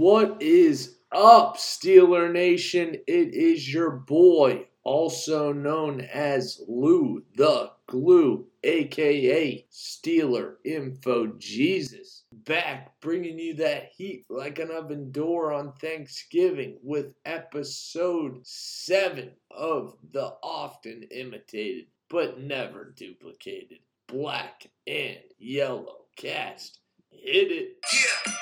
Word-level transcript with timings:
What 0.00 0.40
is 0.40 0.96
up, 1.12 1.58
Steeler 1.58 2.32
Nation? 2.32 2.94
It 3.06 3.34
is 3.34 3.70
your 3.70 3.90
boy, 3.90 4.66
also 4.82 5.52
known 5.52 6.00
as 6.00 6.62
Lou 6.66 7.22
the 7.36 7.72
Glue, 7.86 8.46
aka 8.64 9.66
Steeler 9.70 10.54
Info 10.64 11.34
Jesus, 11.36 12.24
back 12.32 12.98
bringing 13.02 13.38
you 13.38 13.52
that 13.56 13.90
heat 13.94 14.24
like 14.30 14.58
an 14.58 14.70
oven 14.70 15.12
door 15.12 15.52
on 15.52 15.74
Thanksgiving 15.74 16.78
with 16.82 17.12
episode 17.26 18.40
7 18.42 19.32
of 19.50 19.98
the 20.12 20.32
often 20.42 21.02
imitated 21.10 21.88
but 22.08 22.40
never 22.40 22.94
duplicated 22.96 23.80
black 24.06 24.66
and 24.86 25.18
yellow 25.38 26.06
cast. 26.16 26.78
Hit 27.10 27.52
it. 27.52 27.76
Yeah. 27.92 28.32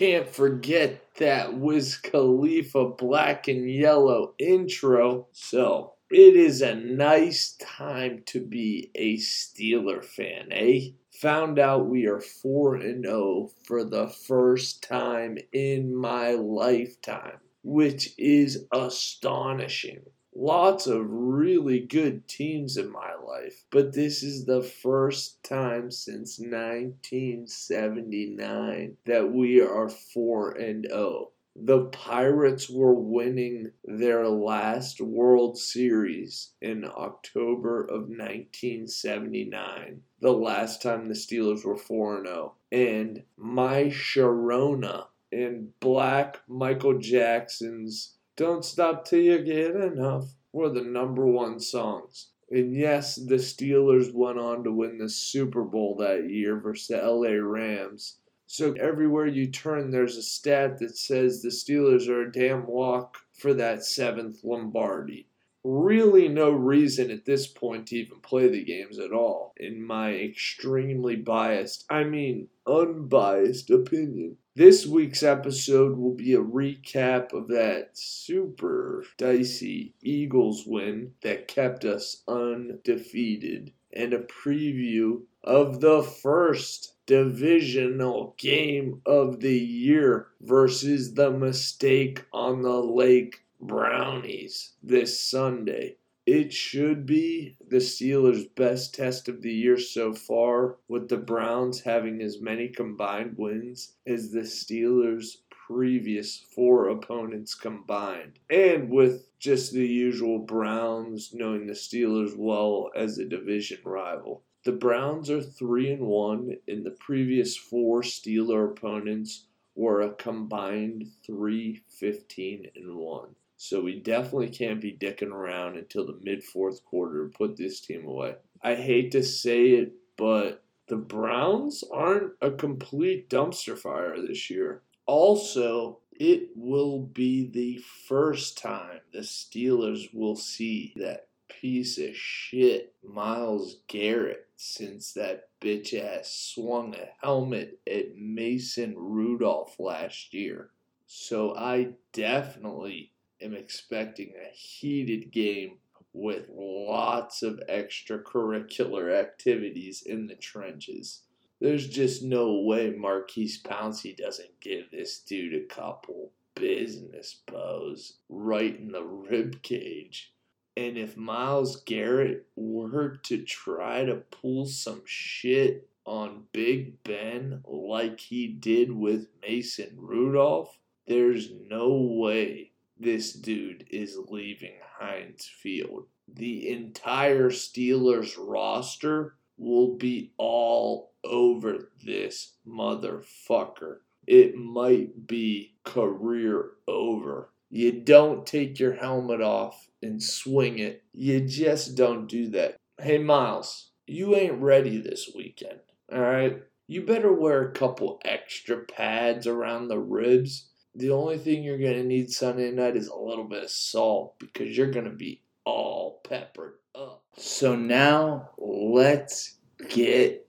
Can't 0.00 0.26
forget 0.26 1.14
that 1.16 1.58
Wiz 1.58 1.98
Khalifa 1.98 2.86
black 2.86 3.48
and 3.48 3.70
yellow 3.70 4.32
intro. 4.38 5.26
So 5.32 5.92
it 6.10 6.36
is 6.36 6.62
a 6.62 6.74
nice 6.74 7.54
time 7.60 8.22
to 8.28 8.40
be 8.40 8.90
a 8.94 9.18
Steeler 9.18 10.02
fan, 10.02 10.52
eh? 10.52 10.92
Found 11.20 11.58
out 11.58 11.90
we 11.90 12.06
are 12.06 12.18
4 12.18 12.76
and 12.76 13.04
0 13.04 13.50
for 13.64 13.84
the 13.84 14.08
first 14.08 14.82
time 14.82 15.36
in 15.52 15.94
my 15.94 16.30
lifetime, 16.30 17.36
which 17.62 18.14
is 18.16 18.64
astonishing. 18.72 20.00
Lots 20.34 20.86
of 20.86 21.10
really 21.10 21.80
good 21.80 22.28
teams 22.28 22.76
in 22.76 22.90
my 22.90 23.14
life, 23.14 23.64
but 23.70 23.92
this 23.92 24.22
is 24.22 24.44
the 24.44 24.62
first 24.62 25.42
time 25.42 25.90
since 25.90 26.38
1979 26.38 28.96
that 29.06 29.32
we 29.32 29.60
are 29.60 29.88
4 29.88 30.52
and 30.52 30.86
0 30.88 31.32
the 31.56 31.86
Pirates 31.86 32.70
were 32.70 32.94
winning 32.94 33.72
their 33.84 34.28
last 34.28 35.00
World 35.00 35.58
Series 35.58 36.52
in 36.62 36.84
October 36.84 37.82
of 37.82 38.08
1979, 38.08 40.02
the 40.20 40.32
last 40.32 40.80
time 40.80 41.08
the 41.08 41.14
Steelers 41.14 41.64
were 41.64 41.76
4 41.76 42.24
0. 42.24 42.54
And 42.70 43.24
My 43.36 43.86
Sharona 43.86 45.08
and 45.32 45.78
Black 45.80 46.40
Michael 46.48 46.98
Jackson's 46.98 48.14
Don't 48.40 48.64
Stop 48.64 49.04
Till 49.04 49.20
You 49.20 49.42
Get 49.42 49.76
Enough 49.76 50.34
were 50.50 50.70
the 50.70 50.80
number 50.80 51.26
one 51.26 51.60
songs. 51.60 52.28
And 52.50 52.74
yes, 52.74 53.16
the 53.16 53.34
Steelers 53.34 54.14
went 54.14 54.38
on 54.38 54.64
to 54.64 54.72
win 54.72 54.96
the 54.96 55.10
Super 55.10 55.62
Bowl 55.62 55.94
that 55.96 56.30
year 56.30 56.58
versus 56.58 56.86
the 56.86 57.06
LA 57.06 57.32
Rams. 57.32 58.16
So 58.46 58.72
everywhere 58.80 59.26
you 59.26 59.48
turn, 59.48 59.90
there's 59.90 60.16
a 60.16 60.22
stat 60.22 60.78
that 60.78 60.96
says 60.96 61.42
the 61.42 61.50
Steelers 61.50 62.08
are 62.08 62.22
a 62.22 62.32
damn 62.32 62.66
walk 62.66 63.18
for 63.38 63.52
that 63.52 63.84
seventh 63.84 64.42
Lombardi. 64.42 65.28
Really, 65.62 66.26
no 66.26 66.50
reason 66.50 67.10
at 67.10 67.26
this 67.26 67.46
point 67.46 67.88
to 67.88 67.96
even 67.96 68.20
play 68.20 68.48
the 68.48 68.64
games 68.64 68.98
at 68.98 69.12
all, 69.12 69.52
in 69.58 69.82
my 69.84 70.14
extremely 70.14 71.16
biased, 71.16 71.84
I 71.90 72.04
mean, 72.04 72.48
unbiased 72.66 73.68
opinion. 73.70 74.38
This 74.56 74.86
week's 74.86 75.22
episode 75.22 75.98
will 75.98 76.14
be 76.14 76.32
a 76.32 76.38
recap 76.38 77.34
of 77.34 77.48
that 77.48 77.90
super 77.92 79.04
dicey 79.18 79.94
Eagles 80.02 80.64
win 80.66 81.12
that 81.22 81.46
kept 81.46 81.84
us 81.84 82.22
undefeated, 82.26 83.72
and 83.92 84.14
a 84.14 84.20
preview 84.20 85.22
of 85.44 85.80
the 85.80 86.02
first 86.02 86.94
divisional 87.04 88.34
game 88.38 89.02
of 89.04 89.40
the 89.40 89.58
year 89.58 90.28
versus 90.40 91.14
the 91.14 91.30
mistake 91.30 92.24
on 92.32 92.62
the 92.62 92.80
Lake 92.80 93.42
Brownies 93.62 94.72
this 94.82 95.20
Sunday. 95.20 95.96
It 96.26 96.52
should 96.52 97.06
be 97.06 97.56
the 97.68 97.76
Steelers' 97.76 98.54
best 98.54 98.94
test 98.94 99.28
of 99.28 99.42
the 99.42 99.52
year 99.52 99.78
so 99.78 100.12
far, 100.12 100.78
with 100.88 101.08
the 101.08 101.18
Browns 101.18 101.80
having 101.80 102.22
as 102.22 102.40
many 102.40 102.68
combined 102.68 103.36
wins 103.36 103.96
as 104.06 104.32
the 104.32 104.40
Steelers' 104.40 105.42
previous 105.50 106.38
four 106.38 106.88
opponents 106.88 107.54
combined. 107.54 108.38
And 108.48 108.90
with 108.90 109.28
just 109.38 109.72
the 109.72 109.86
usual 109.86 110.38
Browns 110.38 111.32
knowing 111.34 111.66
the 111.66 111.74
Steelers 111.74 112.36
well 112.36 112.90
as 112.96 113.18
a 113.18 113.24
division 113.24 113.80
rival. 113.84 114.42
The 114.64 114.72
Browns 114.72 115.30
are 115.30 115.42
3 115.42 115.92
and 115.92 116.06
1 116.06 116.56
and 116.66 116.84
the 116.84 116.90
previous 116.92 117.56
four 117.56 118.02
Steeler 118.02 118.70
opponents 118.70 119.46
were 119.74 120.00
a 120.00 120.12
combined 120.14 121.06
3 121.24 121.82
15 121.88 122.70
and 122.74 122.96
1. 122.96 123.34
So 123.62 123.82
we 123.82 124.00
definitely 124.00 124.48
can't 124.48 124.80
be 124.80 124.96
dicking 124.98 125.32
around 125.32 125.76
until 125.76 126.06
the 126.06 126.18
mid 126.22 126.42
fourth 126.42 126.82
quarter 126.82 127.26
to 127.26 127.30
put 127.30 127.58
this 127.58 127.78
team 127.78 128.06
away. 128.06 128.36
I 128.62 128.74
hate 128.74 129.12
to 129.12 129.22
say 129.22 129.72
it, 129.72 129.92
but 130.16 130.64
the 130.88 130.96
Browns 130.96 131.84
aren't 131.92 132.32
a 132.40 132.52
complete 132.52 133.28
dumpster 133.28 133.76
fire 133.76 134.16
this 134.18 134.48
year. 134.48 134.80
Also, 135.04 135.98
it 136.12 136.48
will 136.56 137.00
be 137.00 137.50
the 137.50 137.84
first 138.08 138.56
time 138.56 139.00
the 139.12 139.18
Steelers 139.18 140.08
will 140.14 140.36
see 140.36 140.94
that 140.96 141.28
piece 141.50 141.98
of 141.98 142.16
shit 142.16 142.94
Myles 143.04 143.82
Garrett 143.88 144.48
since 144.56 145.12
that 145.12 145.50
bitch 145.60 145.92
ass 145.92 146.32
swung 146.54 146.94
a 146.94 147.08
helmet 147.20 147.78
at 147.86 148.16
Mason 148.16 148.94
Rudolph 148.96 149.78
last 149.78 150.32
year. 150.32 150.70
So 151.06 151.54
I 151.54 151.90
definitely 152.14 153.12
am 153.42 153.54
expecting 153.54 154.32
a 154.36 154.52
heated 154.52 155.30
game 155.30 155.78
with 156.12 156.48
lots 156.52 157.42
of 157.42 157.60
extracurricular 157.68 159.18
activities 159.18 160.02
in 160.02 160.26
the 160.26 160.34
trenches. 160.34 161.22
There's 161.60 161.88
just 161.88 162.22
no 162.22 162.60
way 162.60 162.90
Maurkice 162.90 163.60
Pouncey 163.62 164.16
doesn't 164.16 164.60
give 164.60 164.90
this 164.90 165.18
dude 165.20 165.54
a 165.54 165.66
couple 165.66 166.32
business 166.54 167.40
blows 167.46 168.14
right 168.28 168.78
in 168.78 168.92
the 168.92 169.04
rib 169.04 169.62
cage. 169.62 170.32
And 170.76 170.96
if 170.96 171.16
Myles 171.16 171.82
Garrett 171.82 172.46
were 172.56 173.16
to 173.24 173.42
try 173.42 174.04
to 174.04 174.16
pull 174.16 174.66
some 174.66 175.02
shit 175.04 175.88
on 176.06 176.44
Big 176.52 177.02
Ben 177.04 177.62
like 177.66 178.20
he 178.20 178.46
did 178.46 178.90
with 178.90 179.28
Mason 179.42 179.94
Rudolph, 179.96 180.78
there's 181.06 181.50
no 181.68 181.92
way 181.92 182.70
this 183.00 183.32
dude 183.32 183.86
is 183.90 184.18
leaving 184.28 184.74
Heinz 184.98 185.46
Field. 185.46 186.04
The 186.28 186.68
entire 186.68 187.48
Steelers 187.48 188.34
roster 188.38 189.36
will 189.56 189.96
be 189.96 190.32
all 190.36 191.12
over 191.24 191.90
this 192.04 192.56
motherfucker. 192.68 193.98
It 194.26 194.54
might 194.54 195.26
be 195.26 195.76
career 195.84 196.72
over. 196.86 197.50
You 197.70 197.92
don't 197.92 198.46
take 198.46 198.78
your 198.78 198.94
helmet 198.94 199.40
off 199.40 199.88
and 200.02 200.22
swing 200.22 200.78
it. 200.78 201.02
You 201.12 201.40
just 201.40 201.94
don't 201.94 202.26
do 202.26 202.48
that. 202.50 202.76
Hey, 203.00 203.18
Myles, 203.18 203.92
you 204.06 204.36
ain't 204.36 204.60
ready 204.60 204.98
this 204.98 205.30
weekend, 205.34 205.80
all 206.12 206.20
right? 206.20 206.62
You 206.86 207.06
better 207.06 207.32
wear 207.32 207.62
a 207.62 207.72
couple 207.72 208.20
extra 208.24 208.78
pads 208.78 209.46
around 209.46 209.88
the 209.88 209.98
ribs. 209.98 210.69
The 211.00 211.12
only 211.12 211.38
thing 211.38 211.64
you're 211.64 211.78
going 211.78 211.94
to 211.94 212.04
need 212.04 212.30
Sunday 212.30 212.70
night 212.70 212.94
is 212.94 213.08
a 213.08 213.16
little 213.16 213.44
bit 213.44 213.64
of 213.64 213.70
salt 213.70 214.38
because 214.38 214.76
you're 214.76 214.90
going 214.90 215.06
to 215.06 215.10
be 215.10 215.40
all 215.64 216.20
peppered 216.28 216.74
up. 216.94 217.24
So 217.38 217.74
now 217.74 218.50
let's 218.58 219.56
get 219.88 220.46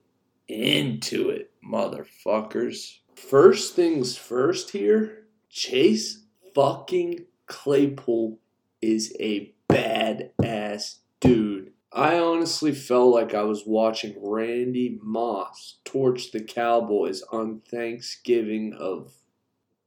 into 0.48 1.30
it, 1.30 1.52
motherfuckers. 1.66 2.98
First 3.14 3.74
things 3.74 4.18
first 4.18 4.70
here, 4.70 5.24
Chase 5.48 6.24
fucking 6.54 7.24
Claypool 7.46 8.38
is 8.82 9.16
a 9.18 9.54
badass 9.70 10.96
dude. 11.20 11.72
I 11.90 12.18
honestly 12.18 12.72
felt 12.72 13.14
like 13.14 13.34
I 13.34 13.42
was 13.44 13.64
watching 13.66 14.16
Randy 14.18 14.98
Moss 15.02 15.78
torch 15.84 16.30
the 16.30 16.42
Cowboys 16.42 17.22
on 17.32 17.60
Thanksgiving 17.60 18.74
of, 18.78 19.12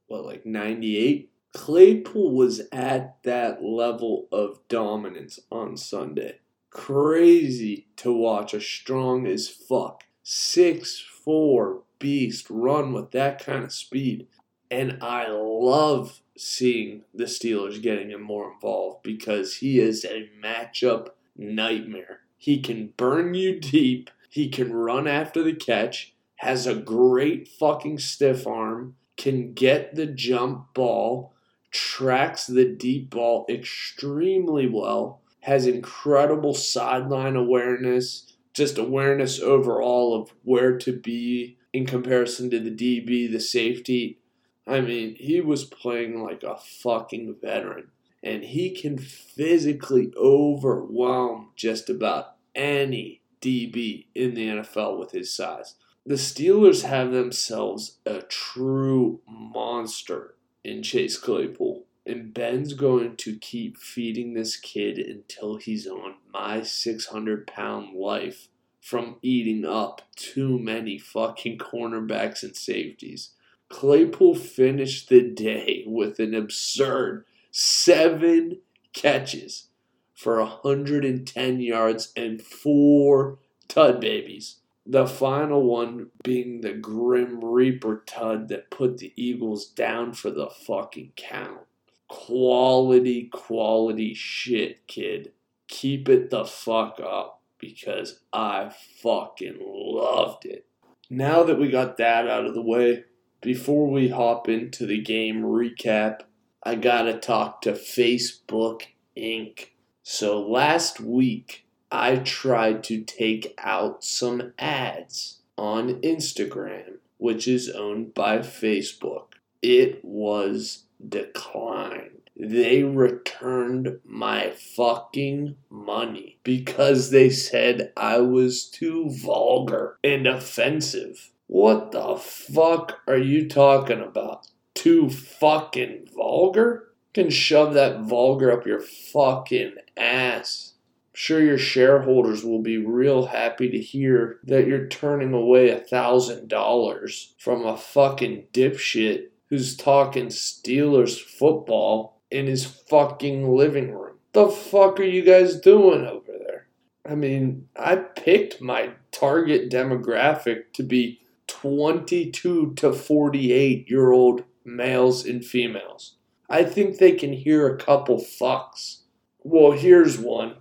what, 0.06 0.24
like 0.24 0.46
98? 0.46 1.30
Claypool 1.54 2.32
was 2.32 2.62
at 2.70 3.22
that 3.22 3.62
level 3.62 4.28
of 4.30 4.60
dominance 4.68 5.40
on 5.50 5.76
Sunday. 5.76 6.40
Crazy 6.70 7.86
to 7.96 8.12
watch 8.12 8.52
a 8.52 8.60
strong 8.60 9.26
as 9.26 9.48
fuck, 9.48 10.04
six 10.22 11.00
four 11.00 11.82
beast 11.98 12.48
run 12.50 12.92
with 12.92 13.10
that 13.12 13.42
kind 13.42 13.64
of 13.64 13.72
speed. 13.72 14.26
And 14.70 14.98
I 15.02 15.28
love 15.28 16.20
seeing 16.36 17.02
the 17.14 17.24
Steelers 17.24 17.80
getting 17.80 18.10
him 18.10 18.22
more 18.22 18.52
involved 18.52 19.02
because 19.02 19.56
he 19.56 19.80
is 19.80 20.04
a 20.04 20.28
matchup 20.42 21.08
nightmare. 21.36 22.20
He 22.36 22.60
can 22.60 22.92
burn 22.96 23.34
you 23.34 23.58
deep, 23.58 24.10
he 24.28 24.48
can 24.48 24.72
run 24.72 25.06
after 25.06 25.42
the 25.42 25.54
catch, 25.54 26.14
has 26.36 26.66
a 26.66 26.74
great 26.74 27.48
fucking 27.48 27.98
stiff 27.98 28.46
arm, 28.46 28.96
can 29.16 29.52
get 29.52 29.94
the 29.94 30.06
jump 30.06 30.74
ball, 30.74 31.34
tracks 31.70 32.46
the 32.46 32.64
deep 32.64 33.10
ball 33.10 33.46
extremely 33.48 34.68
well, 34.68 35.20
has 35.40 35.66
incredible 35.66 36.54
sideline 36.54 37.36
awareness, 37.36 38.32
just 38.52 38.78
awareness 38.78 39.40
overall 39.40 40.20
of 40.20 40.32
where 40.42 40.76
to 40.78 40.92
be 40.92 41.56
in 41.72 41.86
comparison 41.86 42.50
to 42.50 42.58
the 42.58 42.70
DB, 42.70 43.30
the 43.30 43.40
safety. 43.40 44.18
I 44.66 44.80
mean, 44.80 45.14
he 45.14 45.40
was 45.40 45.64
playing 45.64 46.22
like 46.22 46.42
a 46.42 46.56
fucking 46.56 47.36
veteran. 47.40 47.88
And 48.22 48.42
he 48.42 48.70
can 48.70 48.98
physically 48.98 50.12
overwhelm 50.16 51.50
just 51.54 51.88
about 51.88 52.36
any 52.54 53.20
DB 53.40 54.06
in 54.14 54.34
the 54.34 54.48
NFL 54.48 54.98
with 54.98 55.12
his 55.12 55.32
size. 55.32 55.74
The 56.08 56.14
Steelers 56.14 56.84
have 56.84 57.10
themselves 57.10 57.98
a 58.06 58.22
true 58.22 59.22
monster 59.26 60.36
in 60.62 60.84
Chase 60.84 61.18
Claypool. 61.18 61.84
And 62.06 62.32
Ben's 62.32 62.74
going 62.74 63.16
to 63.16 63.36
keep 63.36 63.76
feeding 63.76 64.32
this 64.32 64.56
kid 64.56 64.98
until 64.98 65.56
he's 65.56 65.84
on 65.88 66.14
my 66.32 66.62
600 66.62 67.48
pound 67.48 67.96
life 67.96 68.46
from 68.80 69.16
eating 69.20 69.64
up 69.64 70.02
too 70.14 70.60
many 70.60 70.96
fucking 70.96 71.58
cornerbacks 71.58 72.44
and 72.44 72.54
safeties. 72.54 73.30
Claypool 73.68 74.36
finished 74.36 75.08
the 75.08 75.22
day 75.22 75.82
with 75.88 76.20
an 76.20 76.34
absurd 76.34 77.24
seven 77.50 78.60
catches 78.92 79.70
for 80.14 80.38
110 80.38 81.60
yards 81.60 82.12
and 82.16 82.40
four 82.40 83.38
tud 83.66 84.00
babies. 84.00 84.60
The 84.88 85.06
final 85.06 85.64
one 85.64 86.10
being 86.22 86.60
the 86.60 86.72
Grim 86.72 87.44
Reaper 87.44 88.04
tud 88.06 88.48
that 88.48 88.70
put 88.70 88.98
the 88.98 89.12
Eagles 89.16 89.66
down 89.66 90.12
for 90.12 90.30
the 90.30 90.48
fucking 90.48 91.12
count. 91.16 91.60
Quality, 92.08 93.28
quality 93.32 94.14
shit, 94.14 94.86
kid. 94.86 95.32
Keep 95.66 96.08
it 96.08 96.30
the 96.30 96.44
fuck 96.44 97.00
up 97.00 97.42
because 97.58 98.20
I 98.32 98.70
fucking 99.02 99.58
loved 99.60 100.44
it. 100.44 100.66
Now 101.10 101.42
that 101.42 101.58
we 101.58 101.68
got 101.68 101.96
that 101.96 102.28
out 102.28 102.46
of 102.46 102.54
the 102.54 102.62
way, 102.62 103.04
before 103.40 103.90
we 103.90 104.08
hop 104.08 104.48
into 104.48 104.86
the 104.86 105.00
game 105.00 105.42
recap, 105.42 106.20
I 106.62 106.76
gotta 106.76 107.18
talk 107.18 107.60
to 107.62 107.72
Facebook 107.72 108.82
Inc. 109.16 109.68
So 110.02 110.40
last 110.40 111.00
week, 111.00 111.65
I 111.90 112.16
tried 112.16 112.84
to 112.84 113.02
take 113.02 113.54
out 113.58 114.04
some 114.04 114.52
ads 114.58 115.40
on 115.56 116.00
Instagram, 116.02 116.98
which 117.18 117.46
is 117.46 117.70
owned 117.70 118.14
by 118.14 118.38
Facebook. 118.38 119.34
It 119.62 120.04
was 120.04 120.84
declined. 121.06 122.30
They 122.38 122.82
returned 122.82 124.00
my 124.04 124.50
fucking 124.50 125.56
money 125.70 126.38
because 126.42 127.10
they 127.10 127.30
said 127.30 127.92
I 127.96 128.18
was 128.18 128.66
too 128.66 129.08
vulgar 129.10 129.96
and 130.04 130.26
offensive. 130.26 131.30
What 131.46 131.92
the 131.92 132.16
fuck 132.16 133.00
are 133.06 133.16
you 133.16 133.48
talking 133.48 134.00
about? 134.00 134.48
Too 134.74 135.08
fucking 135.08 136.08
vulgar? 136.14 136.86
can 137.16 137.30
shove 137.30 137.72
that 137.72 138.02
vulgar 138.02 138.52
up 138.52 138.66
your 138.66 138.78
fucking 138.78 139.72
ass. 139.96 140.74
Sure 141.18 141.40
your 141.40 141.56
shareholders 141.56 142.44
will 142.44 142.60
be 142.60 142.76
real 142.76 143.24
happy 143.24 143.70
to 143.70 143.78
hear 143.78 144.38
that 144.44 144.66
you're 144.66 144.86
turning 144.86 145.32
away 145.32 145.70
a 145.70 145.78
thousand 145.78 146.46
dollars 146.46 147.32
from 147.38 147.64
a 147.64 147.74
fucking 147.74 148.44
dipshit 148.52 149.28
who's 149.48 149.78
talking 149.78 150.26
Steelers 150.26 151.18
football 151.18 152.20
in 152.30 152.46
his 152.46 152.66
fucking 152.66 153.50
living 153.56 153.92
room. 153.92 154.16
The 154.34 154.48
fuck 154.48 155.00
are 155.00 155.04
you 155.04 155.22
guys 155.22 155.58
doing 155.58 156.04
over 156.04 156.32
there? 156.38 156.66
I 157.10 157.14
mean, 157.14 157.66
I 157.74 157.96
picked 157.96 158.60
my 158.60 158.90
target 159.10 159.70
demographic 159.70 160.74
to 160.74 160.82
be 160.82 161.22
22 161.46 162.74
to 162.74 162.92
48 162.92 163.88
year 163.88 164.12
old 164.12 164.44
males 164.66 165.24
and 165.24 165.42
females. 165.42 166.16
I 166.50 166.62
think 166.62 166.98
they 166.98 167.12
can 167.12 167.32
hear 167.32 167.66
a 167.66 167.78
couple 167.78 168.18
fucks. 168.18 168.98
Well, 169.42 169.72
here's 169.72 170.18
one. 170.18 170.56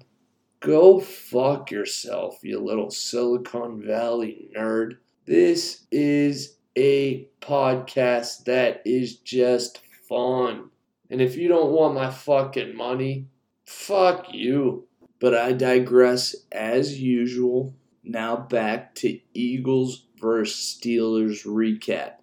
Go 0.65 0.99
fuck 0.99 1.69
yourself, 1.69 2.39
you 2.41 2.59
little 2.59 2.89
Silicon 2.89 3.85
Valley 3.85 4.49
nerd. 4.57 4.97
This 5.27 5.85
is 5.91 6.55
a 6.75 7.27
podcast 7.39 8.45
that 8.45 8.81
is 8.83 9.17
just 9.17 9.81
fun. 10.09 10.71
And 11.11 11.21
if 11.21 11.35
you 11.35 11.47
don't 11.47 11.71
want 11.71 11.93
my 11.93 12.09
fucking 12.09 12.75
money, 12.75 13.27
fuck 13.67 14.33
you. 14.33 14.87
But 15.19 15.35
I 15.35 15.51
digress 15.51 16.35
as 16.51 16.99
usual. 16.99 17.75
Now 18.03 18.35
back 18.35 18.95
to 18.95 19.19
Eagles 19.35 20.07
versus 20.19 20.79
Steelers 20.81 21.45
recap. 21.45 22.13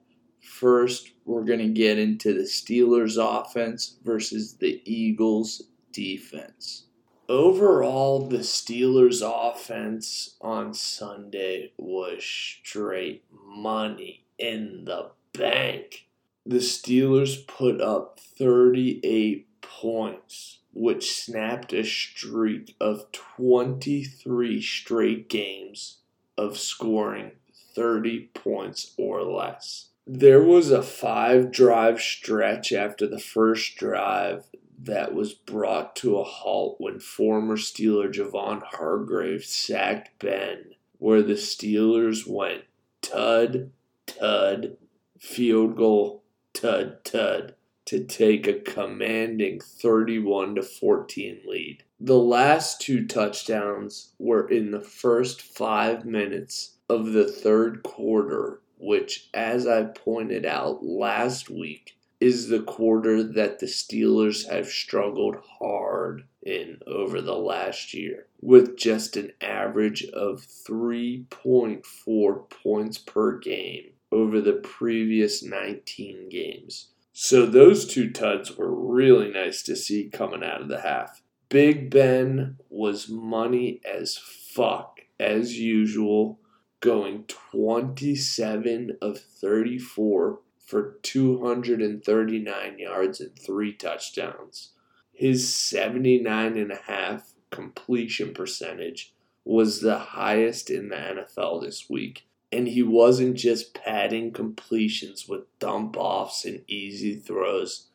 First, 0.40 1.12
we're 1.24 1.44
going 1.44 1.60
to 1.60 1.68
get 1.68 1.96
into 1.96 2.34
the 2.34 2.40
Steelers 2.40 3.18
offense 3.18 3.98
versus 4.02 4.54
the 4.54 4.82
Eagles 4.84 5.62
defense. 5.92 6.86
Overall, 7.32 8.28
the 8.28 8.40
Steelers 8.40 9.22
offense 9.24 10.34
on 10.42 10.74
Sunday 10.74 11.72
was 11.78 12.22
straight 12.22 13.24
money 13.32 14.26
in 14.36 14.84
the 14.84 15.12
bank. 15.32 16.08
The 16.44 16.58
Steelers 16.58 17.46
put 17.46 17.80
up 17.80 18.20
38 18.20 19.48
points, 19.62 20.58
which 20.74 21.16
snapped 21.16 21.72
a 21.72 21.84
streak 21.84 22.76
of 22.78 23.10
23 23.12 24.60
straight 24.60 25.30
games 25.30 26.00
of 26.36 26.58
scoring 26.58 27.30
30 27.74 28.28
points 28.34 28.92
or 28.98 29.22
less. 29.22 29.88
There 30.06 30.42
was 30.42 30.70
a 30.70 30.82
five 30.82 31.50
drive 31.50 31.98
stretch 31.98 32.74
after 32.74 33.06
the 33.06 33.18
first 33.18 33.76
drive 33.76 34.44
that 34.84 35.14
was 35.14 35.32
brought 35.32 35.94
to 35.96 36.18
a 36.18 36.24
halt 36.24 36.76
when 36.78 36.98
former 36.98 37.56
Steeler 37.56 38.12
Javon 38.12 38.62
Hargrave 38.62 39.44
sacked 39.44 40.18
Ben, 40.18 40.74
where 40.98 41.22
the 41.22 41.34
Steelers 41.34 42.26
went 42.26 42.64
tud, 43.00 43.70
tud, 44.06 44.76
field 45.18 45.76
goal, 45.76 46.24
tud, 46.52 47.04
tud 47.04 47.54
to 47.84 48.04
take 48.04 48.46
a 48.46 48.60
commanding 48.60 49.60
31 49.60 50.56
to 50.56 50.62
14 50.62 51.40
lead. 51.46 51.84
The 52.00 52.18
last 52.18 52.80
two 52.80 53.06
touchdowns 53.06 54.12
were 54.18 54.48
in 54.48 54.70
the 54.70 54.80
first 54.80 55.42
5 55.42 56.04
minutes 56.04 56.76
of 56.88 57.12
the 57.12 57.30
third 57.30 57.82
quarter 57.82 58.62
which, 58.82 59.28
as 59.32 59.64
I 59.64 59.84
pointed 59.84 60.44
out 60.44 60.84
last 60.84 61.48
week, 61.48 61.96
is 62.22 62.46
the 62.46 62.62
quarter 62.62 63.24
that 63.24 63.58
the 63.58 63.66
Steelers 63.66 64.48
have 64.48 64.68
struggled 64.68 65.34
hard 65.58 66.22
in 66.40 66.78
over 66.86 67.20
the 67.20 67.34
last 67.34 67.92
year, 67.92 68.28
with 68.40 68.76
just 68.76 69.16
an 69.16 69.32
average 69.40 70.04
of 70.04 70.46
3.4 70.46 72.48
points 72.48 72.98
per 72.98 73.40
game 73.40 73.90
over 74.12 74.40
the 74.40 74.52
previous 74.52 75.42
19 75.42 76.28
games. 76.28 76.90
So 77.12 77.44
those 77.44 77.86
two 77.86 78.08
tuds 78.08 78.56
were 78.56 78.72
really 78.72 79.32
nice 79.32 79.64
to 79.64 79.74
see 79.74 80.08
coming 80.08 80.44
out 80.44 80.62
of 80.62 80.68
the 80.68 80.82
half. 80.82 81.24
Big 81.48 81.90
Ben 81.90 82.56
was 82.70 83.08
money 83.08 83.80
as 83.84 84.16
fuck 84.16 85.00
as 85.18 85.58
usual 85.58 86.38
going 86.78 87.24
27 87.26 88.96
of 89.02 89.18
34 89.18 90.38
for 90.64 90.98
239 91.02 92.78
yards 92.78 93.20
and 93.20 93.38
three 93.38 93.72
touchdowns. 93.72 94.70
His 95.12 95.46
79.5 95.46 97.22
completion 97.50 98.32
percentage 98.32 99.14
was 99.44 99.80
the 99.80 99.98
highest 99.98 100.70
in 100.70 100.88
the 100.88 100.96
NFL 100.96 101.62
this 101.62 101.88
week. 101.90 102.26
And 102.50 102.68
he 102.68 102.82
wasn't 102.82 103.36
just 103.36 103.74
padding 103.74 104.32
completions 104.32 105.28
with 105.28 105.42
dump 105.58 105.96
offs 105.96 106.44
and 106.44 106.62
easy 106.68 107.16
throws. 107.16 107.88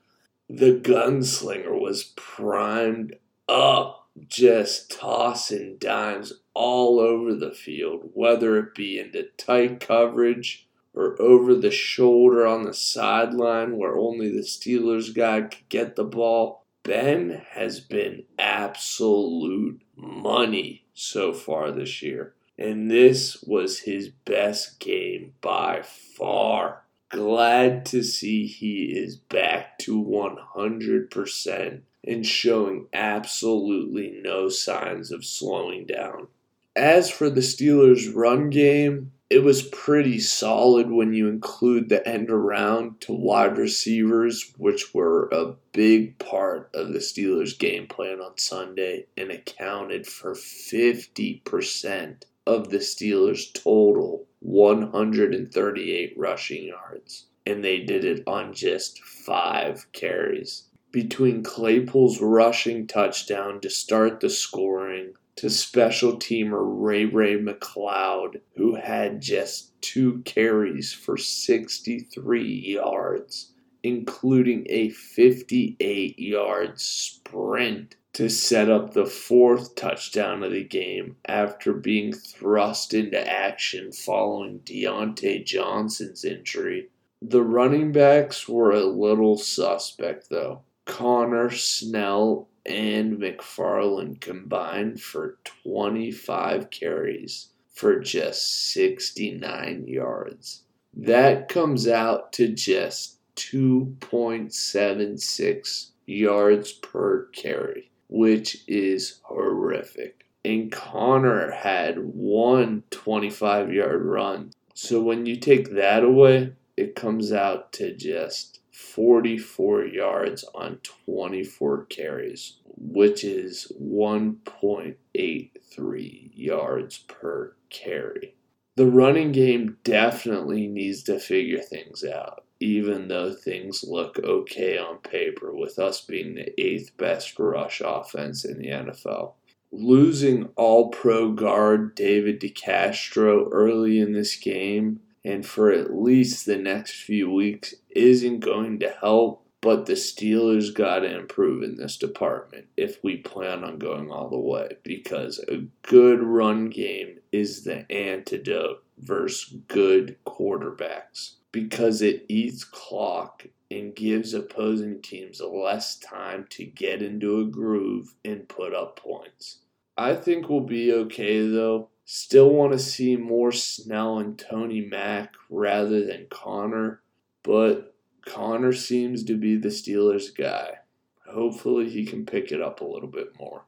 The 0.50 0.74
gunslinger 0.74 1.80
was 1.80 2.14
primed 2.16 3.16
up 3.48 4.08
just 4.28 4.92
tossing 4.92 5.78
dimes 5.78 6.34
all 6.54 7.00
over 7.00 7.36
the 7.36 7.52
field, 7.52 8.10
whether 8.14 8.58
it 8.58 8.74
be 8.74 9.00
into 9.00 9.28
tight 9.38 9.80
coverage 9.80 10.67
or 10.98 11.16
over 11.22 11.54
the 11.54 11.70
shoulder 11.70 12.48
on 12.48 12.64
the 12.64 12.74
sideline 12.74 13.78
where 13.78 13.96
only 13.96 14.30
the 14.30 14.42
Steelers 14.42 15.14
guy 15.14 15.42
could 15.42 15.70
get 15.70 15.96
the 15.96 16.04
ball. 16.04 16.66
Ben 16.82 17.44
has 17.52 17.80
been 17.80 18.24
absolute 18.40 19.80
money 19.96 20.86
so 20.96 21.34
far 21.34 21.72
this 21.72 22.02
year. 22.02 22.34
And 22.58 22.90
this 22.90 23.44
was 23.44 23.80
his 23.80 24.10
best 24.10 24.80
game 24.80 25.34
by 25.40 25.84
far. 25.84 26.84
Glad 27.10 27.86
to 27.88 28.02
see 28.02 28.48
he 28.48 28.86
is 28.86 29.18
back 29.18 29.78
to 29.80 30.04
100% 30.04 31.82
and 32.04 32.26
showing 32.26 32.88
absolutely 32.92 34.20
no 34.24 34.50
signs 34.50 35.12
of 35.12 35.24
slowing 35.24 35.86
down. 35.86 36.28
As 36.76 37.12
for 37.12 37.30
the 37.30 37.42
Steelers' 37.42 38.14
run 38.14 38.50
game, 38.50 39.12
it 39.30 39.44
was 39.44 39.64
pretty 39.64 40.20
solid 40.20 40.90
when 40.90 41.14
you 41.14 41.28
include 41.28 41.90
the 41.90 42.08
end 42.08 42.30
around 42.30 43.02
to 43.02 43.12
wide 43.12 43.58
receivers, 43.58 44.54
which 44.58 44.94
were 44.94 45.28
a 45.30 45.54
big 45.74 46.18
part 46.18 46.70
of 46.74 46.94
the 46.94 47.00
Steelers' 47.00 47.60
game 47.60 47.88
plan 47.88 48.22
on 48.22 48.38
Sunday 48.38 49.06
and 49.18 49.30
accounted 49.30 50.08
for 50.08 50.34
50% 50.34 52.24
of 52.46 52.70
the 52.70 52.78
Steelers' 52.78 53.52
total 53.54 54.26
138 54.40 56.14
rushing 56.16 56.64
yards. 56.64 57.26
And 57.46 57.66
they 57.66 57.80
did 57.80 58.06
it 58.06 58.24
on 58.28 58.54
just 58.54 59.04
five 59.04 59.92
carries. 59.92 60.64
Between 60.92 61.44
Claypool's 61.44 62.22
rushing 62.22 62.88
touchdown 62.88 63.60
to 63.60 63.70
start 63.70 64.22
the 64.22 64.30
scoring, 64.30 65.16
to 65.38 65.50
special 65.50 66.18
teamer 66.18 66.62
Ray 66.62 67.06
Ray 67.06 67.38
McCloud, 67.38 68.42
who 68.56 68.76
had 68.76 69.22
just 69.22 69.80
two 69.82 70.22
carries 70.26 70.94
for 70.94 71.16
63 71.16 72.44
yards, 72.44 73.54
including 73.84 74.66
a 74.70 74.90
58 74.90 76.20
yard 76.20 76.80
sprint 76.80 77.96
to 78.14 78.30
set 78.30 78.68
up 78.68 78.94
the 78.94 79.06
fourth 79.06 79.76
touchdown 79.76 80.42
of 80.44 80.52
the 80.52 80.64
game 80.64 81.16
after 81.28 81.72
being 81.72 82.12
thrust 82.12 82.96
into 82.96 83.32
action 83.32 83.92
following 83.92 84.60
Diontae 84.62 85.46
Johnson's 85.46 86.26
injury. 86.26 86.90
The 87.22 87.44
running 87.44 87.92
backs 87.92 88.50
were 88.50 88.72
a 88.72 88.86
little 88.86 89.38
suspect, 89.38 90.32
though. 90.32 90.62
Conner, 90.86 91.52
Snell, 91.52 92.48
and 92.68 93.18
McFarland 93.18 94.20
combined 94.20 95.02
for 95.02 95.38
25 95.64 96.70
carries 96.70 97.48
for 97.74 98.00
just 98.00 98.74
69 98.74 99.88
yards. 99.88 100.64
That 100.94 101.48
comes 101.48 101.88
out 101.88 102.34
to 102.34 102.48
just 102.48 103.20
2.76 103.36 105.92
yards 106.08 106.72
per 106.72 107.26
carry, 107.28 107.92
which 108.10 108.64
is 108.68 109.20
horrific. 109.24 110.26
And 110.44 110.72
Conner 110.72 111.52
had 111.52 112.00
one 112.00 112.84
25 112.90 113.72
yard 113.72 114.04
run. 114.04 114.52
So 114.74 115.02
when 115.02 115.26
you 115.26 115.36
take 115.36 115.72
that 115.72 116.04
away, 116.04 116.54
it 116.76 116.96
comes 116.96 117.32
out 117.32 117.72
to 117.74 117.96
just 117.96 118.60
44 118.72 119.86
yards 119.86 120.46
on 120.54 120.80
24 120.84 121.86
carries, 121.86 122.57
which 122.78 123.24
is 123.24 123.72
1.83 123.82 126.32
yards 126.34 126.98
per 127.00 127.56
carry. 127.70 128.36
The 128.76 128.86
running 128.86 129.32
game 129.32 129.78
definitely 129.84 130.68
needs 130.68 131.02
to 131.04 131.20
figure 131.20 131.62
things 131.62 132.04
out, 132.04 132.44
even 132.60 133.08
though 133.08 133.34
things 133.34 133.86
look 133.88 134.20
okay 134.20 134.78
on 134.78 134.98
paper, 135.00 135.52
with 135.54 135.80
us 135.80 136.02
being 136.02 136.36
the 136.36 136.54
eighth 136.62 136.96
best 136.98 137.40
rush 137.40 137.82
offense 137.84 138.46
in 138.46 138.60
the 138.60 138.68
NFL. 138.68 139.34
Losing 139.72 140.50
all 140.56 140.90
pro 140.90 141.32
guard 141.32 141.96
David 141.96 142.40
DeCastro 142.40 143.48
early 143.52 144.00
in 144.00 144.14
this 144.14 144.36
game 144.36 145.00
and 145.28 145.46
for 145.46 145.72
at 145.72 145.94
least 145.94 146.46
the 146.46 146.58
next 146.58 147.02
few 147.02 147.30
weeks 147.30 147.76
isn't 147.90 148.40
going 148.40 148.80
to 148.80 148.96
help. 149.02 149.46
But 149.68 149.86
the 149.86 149.96
Steelers 149.96 150.74
got 150.74 151.00
to 151.00 151.14
improve 151.14 151.62
in 151.62 151.76
this 151.76 151.98
department 151.98 152.68
if 152.78 153.04
we 153.04 153.18
plan 153.18 153.66
on 153.66 153.80
going 153.80 154.10
all 154.10 154.30
the 154.30 154.40
way 154.40 154.78
because 154.82 155.40
a 155.40 155.66
good 155.82 156.24
run 156.24 156.70
game 156.70 157.20
is 157.34 157.66
the 157.66 157.86
antidote 157.92 158.82
versus 158.98 159.60
good 159.68 160.16
quarterbacks 160.26 161.34
because 161.52 162.02
it 162.02 162.26
eats 162.30 162.64
clock 162.64 163.46
and 163.70 163.94
gives 163.94 164.34
opposing 164.34 165.02
teams 165.02 165.42
less 165.42 166.00
time 166.00 166.48
to 166.52 166.64
get 166.64 167.02
into 167.02 167.42
a 167.42 167.46
groove 167.46 168.16
and 168.24 168.48
put 168.48 168.74
up 168.74 168.96
points. 168.96 169.58
I 169.98 170.16
think 170.16 170.48
we'll 170.48 170.62
be 170.62 170.94
okay 170.94 171.46
though 171.46 171.90
Still 172.06 172.52
want 172.52 172.72
to 172.72 172.80
see 172.80 173.18
more 173.18 173.52
Snell 173.52 174.20
and 174.20 174.40
Tony 174.40 174.80
Mack 174.80 175.34
rather 175.50 176.06
than 176.06 176.28
Conner, 176.30 177.02
but 177.44 177.97
Conner 178.28 178.74
seems 178.74 179.24
to 179.24 179.36
be 179.36 179.56
the 179.56 179.70
Steelers' 179.70 180.36
guy. 180.36 180.80
Hopefully, 181.28 181.90
he 181.90 182.06
can 182.06 182.26
pick 182.26 182.52
it 182.52 182.62
up 182.62 182.82
a 182.82 182.86
little 182.86 183.10
bit 183.10 183.38
more 183.40 183.64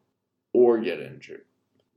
or 0.54 0.80
get 0.80 1.00
injured. 1.00 1.46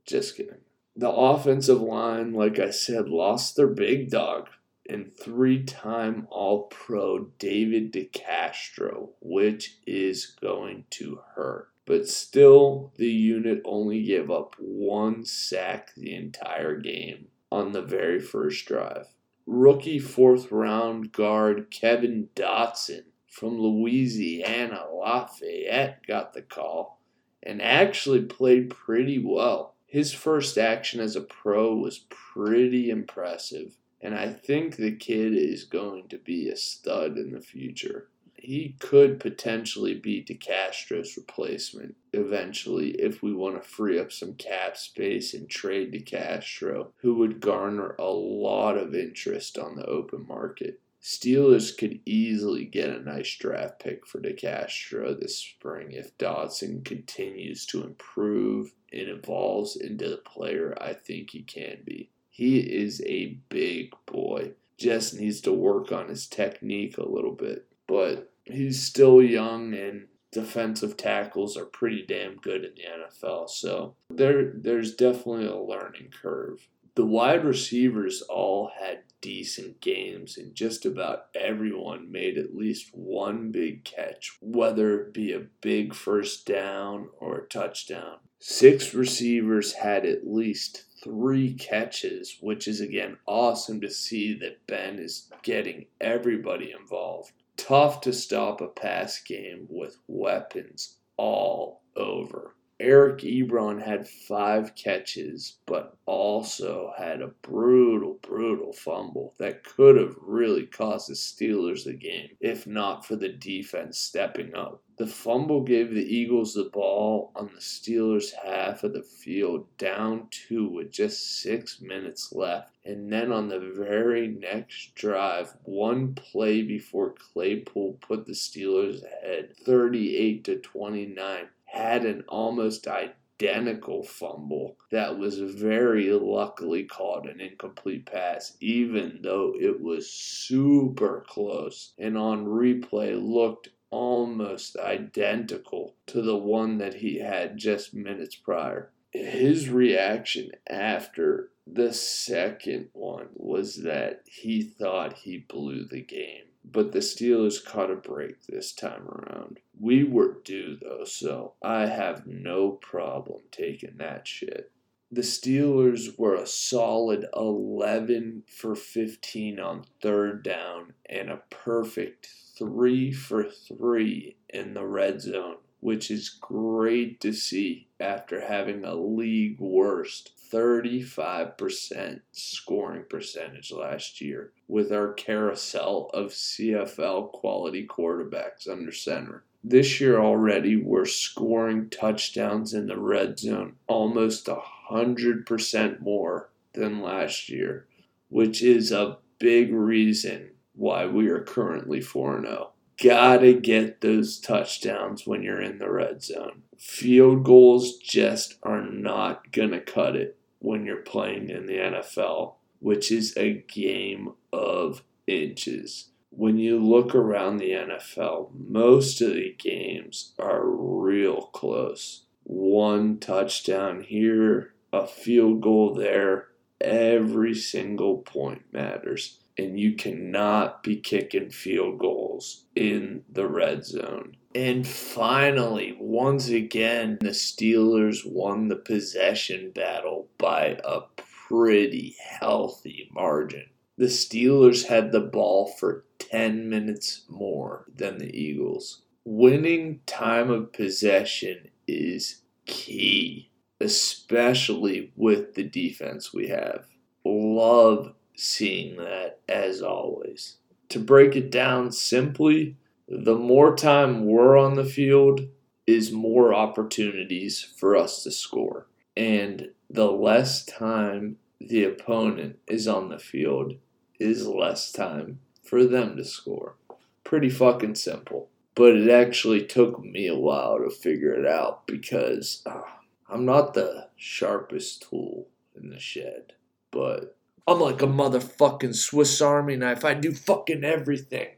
Just 0.05 0.35
kidding. 0.35 0.61
The 0.95 1.09
offensive 1.09 1.81
line, 1.81 2.33
like 2.33 2.59
I 2.59 2.69
said, 2.69 3.09
lost 3.09 3.55
their 3.55 3.67
big 3.67 4.09
dog 4.09 4.49
in 4.85 5.05
three 5.05 5.63
time 5.63 6.27
All 6.29 6.63
Pro 6.63 7.25
David 7.39 7.93
DeCastro, 7.93 9.09
which 9.21 9.77
is 9.87 10.25
going 10.41 10.85
to 10.91 11.21
hurt. 11.35 11.69
But 11.85 12.07
still, 12.07 12.93
the 12.97 13.11
unit 13.11 13.61
only 13.65 14.03
gave 14.03 14.29
up 14.29 14.55
one 14.59 15.25
sack 15.25 15.93
the 15.95 16.13
entire 16.13 16.77
game 16.77 17.27
on 17.51 17.71
the 17.71 17.81
very 17.81 18.19
first 18.19 18.65
drive. 18.65 19.07
Rookie 19.45 19.99
fourth 19.99 20.51
round 20.51 21.11
guard 21.11 21.69
Kevin 21.69 22.29
Dotson 22.33 23.03
from 23.27 23.59
Louisiana 23.59 24.85
Lafayette 24.93 26.07
got 26.07 26.33
the 26.33 26.41
call 26.41 27.01
and 27.41 27.61
actually 27.61 28.21
played 28.21 28.69
pretty 28.69 29.19
well. 29.19 29.75
His 29.85 30.13
first 30.13 30.57
action 30.57 31.01
as 31.01 31.15
a 31.15 31.21
pro 31.21 31.75
was 31.75 32.05
pretty 32.09 32.89
impressive, 32.89 33.77
and 34.01 34.15
I 34.15 34.31
think 34.31 34.75
the 34.75 34.95
kid 34.95 35.35
is 35.35 35.65
going 35.65 36.07
to 36.07 36.17
be 36.17 36.47
a 36.47 36.55
stud 36.55 37.17
in 37.17 37.31
the 37.31 37.41
future 37.41 38.09
he 38.43 38.75
could 38.79 39.21
potentially 39.21 39.93
be 39.93 40.21
DeCastro's 40.21 41.15
replacement 41.15 41.95
eventually 42.11 42.89
if 42.91 43.23
we 43.23 43.33
want 43.33 43.55
to 43.55 43.67
free 43.67 43.97
up 43.97 44.11
some 44.11 44.33
cap 44.33 44.75
space 44.75 45.33
and 45.33 45.49
trade 45.49 45.93
DeCastro, 45.93 46.87
who 46.97 47.15
would 47.15 47.39
garner 47.39 47.95
a 47.97 48.11
lot 48.11 48.77
of 48.77 48.93
interest 48.93 49.57
on 49.57 49.77
the 49.77 49.85
open 49.85 50.27
market. 50.27 50.81
Steelers 51.01 51.77
could 51.77 52.01
easily 52.05 52.65
get 52.65 52.89
a 52.89 52.99
nice 52.99 53.33
draft 53.37 53.79
pick 53.79 54.05
for 54.05 54.19
DeCastro 54.19 55.17
this 55.17 55.37
spring 55.37 55.91
if 55.91 56.17
Dotson 56.17 56.83
continues 56.83 57.65
to 57.67 57.83
improve 57.83 58.73
and 58.91 59.07
evolves 59.07 59.77
into 59.77 60.09
the 60.09 60.17
player 60.17 60.77
I 60.81 60.93
think 60.93 61.29
he 61.29 61.43
can 61.43 61.77
be. 61.85 62.09
He 62.29 62.59
is 62.59 63.01
a 63.05 63.37
big 63.47 63.93
boy. 64.05 64.51
Just 64.77 65.13
needs 65.13 65.39
to 65.41 65.53
work 65.53 65.93
on 65.93 66.09
his 66.09 66.27
technique 66.27 66.97
a 66.97 67.09
little 67.09 67.31
bit. 67.31 67.67
But 67.87 68.32
he's 68.45 68.83
still 68.83 69.21
young 69.21 69.73
and 69.73 70.07
defensive 70.31 70.97
tackles 70.97 71.55
are 71.55 71.65
pretty 71.65 72.03
damn 72.05 72.35
good 72.37 72.65
in 72.65 72.73
the 72.75 72.83
NFL. 72.83 73.49
So 73.49 73.95
there 74.09 74.51
there's 74.55 74.95
definitely 74.95 75.45
a 75.45 75.55
learning 75.55 76.09
curve. 76.21 76.67
The 76.95 77.05
wide 77.05 77.43
receivers 77.45 78.21
all 78.21 78.71
had 78.79 79.03
decent 79.21 79.79
games 79.79 80.37
and 80.37 80.53
just 80.53 80.85
about 80.85 81.27
everyone 81.33 82.11
made 82.11 82.37
at 82.37 82.55
least 82.55 82.89
one 82.93 83.51
big 83.51 83.83
catch, 83.83 84.37
whether 84.41 85.01
it 85.01 85.13
be 85.13 85.31
a 85.31 85.47
big 85.61 85.95
first 85.95 86.45
down 86.45 87.09
or 87.19 87.37
a 87.37 87.47
touchdown. 87.47 88.17
Six 88.39 88.93
receivers 88.93 89.73
had 89.73 90.05
at 90.05 90.27
least 90.27 90.83
three 91.03 91.53
catches, 91.53 92.37
which 92.41 92.67
is 92.67 92.81
again 92.81 93.17
awesome 93.25 93.81
to 93.81 93.89
see 93.89 94.33
that 94.39 94.65
Ben 94.67 94.99
is 94.99 95.29
getting 95.41 95.85
everybody 96.01 96.73
involved 96.77 97.31
tough 97.57 98.01
to 98.01 98.13
stop 98.13 98.61
a 98.61 98.67
pass 98.67 99.21
game 99.21 99.67
with 99.69 99.97
weapons 100.07 100.97
all 101.17 101.81
over. 101.95 102.55
Eric 102.79 103.19
Ebron 103.19 103.81
had 103.81 104.07
five 104.07 104.73
catches, 104.75 105.59
but 105.65 105.95
also 106.05 106.91
had 106.97 107.21
a 107.21 107.27
brutal, 107.27 108.19
brutal 108.21 108.73
fumble 108.73 109.35
that 109.37 109.63
could 109.63 109.95
have 109.95 110.15
really 110.19 110.65
cost 110.65 111.07
the 111.07 111.13
Steelers 111.13 111.85
the 111.85 111.93
game 111.93 112.29
if 112.39 112.65
not 112.65 113.05
for 113.05 113.15
the 113.15 113.29
defense 113.29 113.99
stepping 113.99 114.55
up. 114.55 114.81
The 114.97 115.07
fumble 115.07 115.61
gave 115.61 115.91
the 115.91 116.05
Eagles 116.05 116.53
the 116.53 116.65
ball 116.65 117.31
on 117.35 117.47
the 117.53 117.61
Steelers' 117.61 118.31
half 118.31 118.83
of 118.83 118.93
the 118.93 119.01
field, 119.01 119.65
down 119.77 120.27
two 120.29 120.67
with 120.67 120.91
just 120.91 121.41
six 121.41 121.81
minutes 121.81 122.31
left. 122.31 122.75
And 122.85 123.11
then 123.11 123.31
on 123.31 123.47
the 123.47 123.59
very 123.59 124.27
next 124.27 124.93
drive, 124.93 125.55
one 125.63 126.13
play 126.13 126.61
before 126.61 127.13
Claypool 127.13 127.99
put 128.01 128.25
the 128.25 128.33
Steelers 128.33 129.03
ahead 129.03 129.55
38 129.57 130.43
to 130.43 130.59
29 130.59 131.47
had 131.73 132.05
an 132.05 132.23
almost 132.27 132.87
identical 132.87 134.03
fumble 134.03 134.77
that 134.91 135.17
was 135.17 135.39
very 135.39 136.11
luckily 136.11 136.83
called 136.83 137.25
an 137.25 137.41
incomplete 137.41 138.05
pass, 138.05 138.55
even 138.59 139.19
though 139.23 139.55
it 139.59 139.81
was 139.81 140.07
super 140.07 141.25
close 141.27 141.93
and 141.97 142.15
on 142.15 142.45
replay 142.45 143.19
looked 143.19 143.69
almost 143.89 144.77
identical 144.77 145.95
to 146.05 146.21
the 146.21 146.37
one 146.37 146.77
that 146.77 146.93
he 146.93 147.17
had 147.17 147.57
just 147.57 147.91
minutes 147.91 148.35
prior. 148.35 148.91
His 149.11 149.69
reaction 149.69 150.51
after 150.67 151.49
the 151.65 151.91
second 151.91 152.89
one 152.93 153.29
was 153.33 153.77
that 153.77 154.21
he 154.25 154.61
thought 154.61 155.13
he 155.13 155.39
blew 155.39 155.85
the 155.85 156.01
game 156.01 156.43
but 156.63 156.93
the 156.93 156.99
Steelers 156.99 157.63
caught 157.63 157.91
a 157.91 157.95
break 157.95 158.45
this 158.47 158.71
time 158.71 159.07
around. 159.07 159.59
We 159.79 160.03
were 160.03 160.37
due 160.43 160.77
though, 160.81 161.03
so 161.03 161.55
I 161.61 161.87
have 161.87 162.27
no 162.27 162.71
problem 162.71 163.41
taking 163.51 163.97
that 163.97 164.27
shit. 164.27 164.71
The 165.11 165.21
Steelers 165.21 166.17
were 166.17 166.35
a 166.35 166.47
solid 166.47 167.25
11 167.35 168.43
for 168.47 168.75
15 168.75 169.59
on 169.59 169.83
third 170.01 170.43
down 170.43 170.93
and 171.07 171.29
a 171.29 171.43
perfect 171.49 172.29
3 172.57 173.11
for 173.11 173.43
3 173.43 174.35
in 174.49 174.73
the 174.73 174.85
red 174.85 175.21
zone, 175.21 175.57
which 175.81 176.09
is 176.09 176.29
great 176.29 177.19
to 177.21 177.33
see 177.33 177.89
after 177.99 178.41
having 178.41 178.83
a 178.83 178.95
league 178.95 179.59
worst 179.59 180.31
35% 180.51 182.21
scoring 182.31 183.05
percentage 183.09 183.71
last 183.71 184.21
year 184.21 184.53
with 184.67 184.91
our 184.91 185.13
carousel 185.13 186.09
of 186.13 186.31
CFL 186.31 187.31
quality 187.31 187.85
quarterbacks 187.87 188.67
under 188.67 188.91
center. 188.91 189.43
This 189.63 190.01
year 190.01 190.19
already, 190.19 190.75
we're 190.75 191.05
scoring 191.05 191.89
touchdowns 191.89 192.73
in 192.73 192.87
the 192.87 192.99
red 192.99 193.39
zone 193.39 193.75
almost 193.87 194.47
100% 194.47 196.01
more 196.01 196.49
than 196.73 197.01
last 197.01 197.49
year, 197.49 197.87
which 198.29 198.61
is 198.61 198.91
a 198.91 199.17
big 199.39 199.71
reason 199.71 200.51
why 200.73 201.05
we 201.05 201.27
are 201.27 201.43
currently 201.43 202.01
4 202.01 202.41
0 202.41 202.73
gotta 203.01 203.53
get 203.53 204.01
those 204.01 204.39
touchdowns 204.39 205.25
when 205.25 205.43
you're 205.43 205.61
in 205.61 205.79
the 205.79 205.91
red 205.91 206.23
zone. 206.23 206.63
Field 206.77 207.43
goals 207.43 207.97
just 207.97 208.55
are 208.63 208.81
not 208.81 209.51
gonna 209.51 209.79
cut 209.79 210.15
it 210.15 210.37
when 210.59 210.85
you're 210.85 210.97
playing 210.97 211.49
in 211.49 211.65
the 211.65 211.77
NFL, 211.77 212.55
which 212.79 213.11
is 213.11 213.35
a 213.37 213.63
game 213.67 214.33
of 214.51 215.03
inches. 215.27 216.09
When 216.35 216.57
you 216.57 216.79
look 216.79 217.13
around 217.13 217.57
the 217.57 217.71
NFL, 217.71 218.49
most 218.67 219.21
of 219.21 219.33
the 219.33 219.55
games 219.57 220.33
are 220.39 220.65
real 220.65 221.43
close. 221.53 222.25
One 222.43 223.19
touchdown 223.19 224.01
here, 224.01 224.73
a 224.91 225.05
field 225.05 225.61
goal 225.61 225.93
there, 225.93 226.47
every 226.81 227.53
single 227.53 228.17
point 228.17 228.63
matters. 228.71 229.39
And 229.59 229.79
you 229.79 229.93
cannot 229.93 230.81
be 230.81 230.95
kicking 230.95 231.51
field 231.51 231.99
goals 231.99 232.65
in 232.75 233.23
the 233.31 233.47
red 233.47 233.85
zone. 233.85 234.35
And 234.55 234.87
finally, 234.87 235.95
once 235.99 236.49
again, 236.49 237.19
the 237.21 237.29
Steelers 237.29 238.25
won 238.25 238.69
the 238.69 238.75
possession 238.75 239.71
battle 239.73 240.29
by 240.39 240.79
a 240.83 241.01
pretty 241.47 242.15
healthy 242.19 243.07
margin. 243.13 243.65
The 243.95 244.05
Steelers 244.05 244.87
had 244.87 245.11
the 245.11 245.19
ball 245.21 245.71
for 245.79 246.05
10 246.31 246.69
minutes 246.69 247.23
more 247.29 247.85
than 247.93 248.17
the 248.17 248.35
Eagles. 248.35 249.01
Winning 249.25 250.01
time 250.05 250.49
of 250.49 250.73
possession 250.73 251.69
is 251.87 252.41
key, 252.65 253.49
especially 253.79 255.11
with 255.15 255.55
the 255.55 255.63
defense 255.63 256.33
we 256.33 256.47
have. 256.47 256.85
Love 257.25 258.13
seeing 258.35 258.97
that 258.97 259.39
as 259.47 259.81
always. 259.81 260.57
To 260.89 260.99
break 260.99 261.35
it 261.35 261.49
down 261.49 261.91
simply, 261.91 262.77
the 263.07 263.35
more 263.35 263.75
time 263.75 264.25
we're 264.25 264.57
on 264.57 264.75
the 264.75 264.85
field 264.85 265.41
is 265.85 266.11
more 266.11 266.53
opportunities 266.53 267.61
for 267.77 267.95
us 267.95 268.23
to 268.23 268.31
score. 268.31 268.87
And 269.15 269.69
the 269.89 270.11
less 270.11 270.65
time 270.65 271.37
the 271.59 271.83
opponent 271.83 272.59
is 272.67 272.87
on 272.87 273.09
the 273.09 273.19
field 273.19 273.73
is 274.19 274.47
less 274.47 274.91
time 274.91 275.39
for 275.63 275.85
them 275.85 276.17
to 276.17 276.25
score. 276.25 276.75
Pretty 277.23 277.49
fucking 277.49 277.95
simple. 277.95 278.49
But 278.75 278.95
it 278.95 279.09
actually 279.09 279.65
took 279.65 280.03
me 280.03 280.27
a 280.27 280.37
while 280.37 280.79
to 280.79 280.89
figure 280.89 281.33
it 281.33 281.45
out 281.45 281.85
because 281.87 282.63
uh, 282.65 282.81
I'm 283.29 283.45
not 283.45 283.73
the 283.73 284.09
sharpest 284.15 285.07
tool 285.09 285.47
in 285.75 285.89
the 285.89 285.99
shed. 285.99 286.53
But 286.91 287.35
I'm 287.67 287.79
like 287.79 288.01
a 288.01 288.07
motherfucking 288.07 288.95
Swiss 288.95 289.41
Army 289.41 289.75
knife. 289.75 290.03
I 290.03 290.15
do 290.15 290.33
fucking 290.33 290.83
everything. 290.83 291.49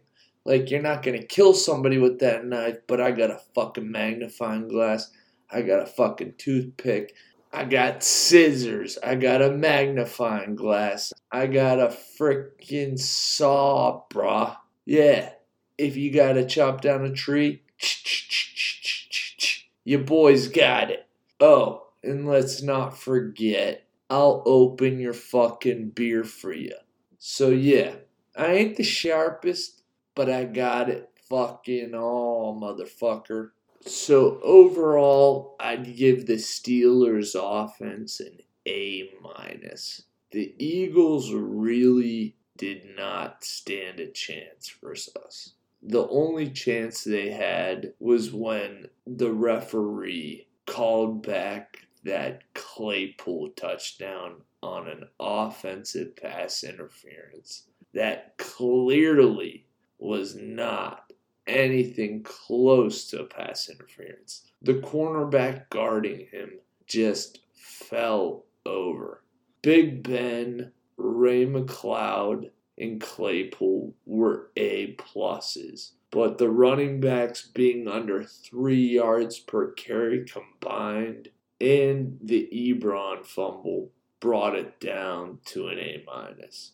Like, 0.45 0.69
you're 0.69 0.81
not 0.81 1.01
gonna 1.01 1.23
kill 1.23 1.53
somebody 1.53 1.97
with 1.97 2.19
that 2.19 2.45
knife, 2.45 2.77
but 2.85 3.01
I 3.01 3.11
got 3.11 3.31
a 3.31 3.41
fucking 3.55 3.89
magnifying 3.89 4.67
glass. 4.67 5.09
I 5.51 5.63
got 5.63 5.81
a 5.81 5.87
fucking 5.87 6.35
toothpick. 6.37 7.15
I 7.55 7.63
got 7.63 8.03
scissors. 8.03 8.97
I 9.01 9.15
got 9.15 9.41
a 9.41 9.49
magnifying 9.49 10.55
glass. 10.55 11.13
I 11.31 11.47
got 11.47 11.79
a 11.79 11.95
freaking 12.19 12.99
saw, 12.99 14.01
brah. 14.11 14.57
Yeah, 14.83 15.29
if 15.77 15.95
you 15.95 16.11
gotta 16.11 16.45
chop 16.45 16.81
down 16.81 17.05
a 17.05 17.13
tree, 17.13 17.61
your 19.85 20.01
boys 20.01 20.49
got 20.49 20.91
it. 20.91 21.07
Oh, 21.39 21.87
and 22.03 22.27
let's 22.27 22.61
not 22.61 22.97
forget, 22.97 23.87
I'll 24.09 24.43
open 24.45 24.99
your 24.99 25.13
fucking 25.13 25.91
beer 25.91 26.25
for 26.25 26.51
you. 26.51 26.75
So, 27.19 27.51
yeah, 27.51 27.95
I 28.35 28.47
ain't 28.47 28.75
the 28.75 28.83
sharpest, 28.83 29.81
but 30.13 30.29
I 30.29 30.43
got 30.43 30.89
it 30.89 31.09
fucking 31.29 31.95
all, 31.95 32.59
motherfucker. 32.59 33.51
So 33.85 34.39
overall, 34.41 35.55
I'd 35.59 35.95
give 35.95 36.25
the 36.25 36.33
Steelers 36.33 37.35
offense 37.35 38.19
an 38.19 38.39
A 38.67 39.11
minus. 39.21 40.03
The 40.31 40.55
Eagles 40.57 41.31
really 41.31 42.35
did 42.57 42.95
not 42.95 43.43
stand 43.43 43.99
a 43.99 44.07
chance 44.07 44.73
versus 44.81 45.15
us. 45.23 45.53
The 45.83 46.07
only 46.07 46.49
chance 46.49 47.03
they 47.03 47.29
had 47.29 47.93
was 47.99 48.33
when 48.33 48.87
the 49.05 49.31
referee 49.31 50.47
called 50.65 51.21
back 51.21 51.77
that 52.03 52.41
Claypool 52.55 53.51
touchdown 53.55 54.41
on 54.63 54.87
an 54.87 55.07
offensive 55.19 56.15
pass 56.15 56.63
interference 56.63 57.67
that 57.93 58.37
clearly 58.37 59.67
was 59.99 60.35
not 60.35 61.04
anything 61.47 62.23
close 62.23 63.07
to 63.09 63.21
a 63.21 63.25
pass 63.25 63.69
interference. 63.69 64.43
The 64.61 64.75
cornerback 64.75 65.69
guarding 65.69 66.27
him 66.31 66.59
just 66.87 67.39
fell 67.53 68.45
over. 68.65 69.23
Big 69.61 70.03
Ben, 70.03 70.71
Ray 70.97 71.45
McCloud, 71.45 72.49
and 72.77 72.99
Claypool 72.99 73.93
were 74.05 74.51
A 74.57 74.93
pluses. 74.95 75.91
But 76.11 76.37
the 76.37 76.49
running 76.49 76.99
backs 76.99 77.47
being 77.47 77.87
under 77.87 78.23
three 78.23 78.87
yards 78.87 79.39
per 79.39 79.71
carry 79.71 80.25
combined 80.25 81.29
and 81.59 82.17
the 82.21 82.49
Ebron 82.53 83.25
fumble 83.25 83.91
brought 84.19 84.55
it 84.55 84.79
down 84.79 85.39
to 85.45 85.67
an 85.67 85.79
A 85.79 86.03
minus. 86.05 86.73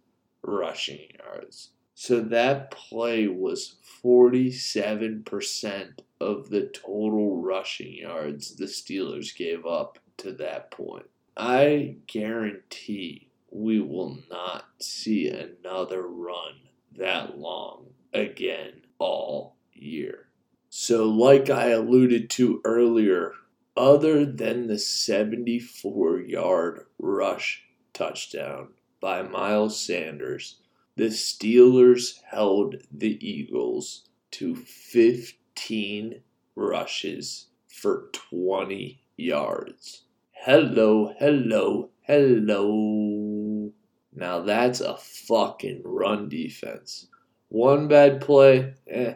rushing 0.41 1.08
yards. 1.20 1.70
So 1.93 2.22
that 2.22 2.72
play 2.72 3.28
was 3.28 3.76
47% 4.04 6.00
of 6.22 6.50
the 6.50 6.67
total 6.67 7.41
rushing 7.41 7.96
yards 7.96 8.56
the 8.56 8.65
Steelers 8.65 9.36
gave 9.36 9.65
up 9.65 10.00
to 10.17 10.32
that 10.34 10.70
point. 10.72 11.08
I 11.36 11.98
guarantee 12.08 13.30
we 13.52 13.80
will 13.80 14.17
not 14.30 14.65
see 14.80 15.30
another 15.30 16.08
run 16.08 16.54
that 16.98 17.38
long 17.38 17.88
again 18.13 18.82
all 19.00 19.56
year. 19.74 20.28
So, 20.70 21.06
like 21.06 21.50
I 21.50 21.70
alluded 21.70 22.30
to 22.32 22.62
earlier, 22.65 23.34
other 23.78 24.26
than 24.26 24.68
the 24.68 24.80
74 24.80 26.20
yard 26.22 26.86
rush 26.98 27.63
touchdown 27.94 28.70
by 29.00 29.22
Miles 29.22 29.80
Sanders, 29.80 30.60
the 30.96 31.06
Steelers 31.06 32.22
held 32.24 32.76
the 32.92 33.18
Eagles 33.26 34.10
to 34.32 34.56
15 34.56 36.22
rushes 36.56 37.48
for 37.68 38.10
20 38.13 39.00
yards. 39.16 40.04
Hello, 40.32 41.13
hello, 41.20 41.90
hello. 42.02 43.72
Now 44.13 44.40
that's 44.42 44.82
a 44.82 44.98
fucking 44.98 45.82
run 45.86 46.30
defense. 46.30 47.08
One 47.50 47.88
bad 47.88 48.22
play, 48.22 48.74
eh, 48.88 49.13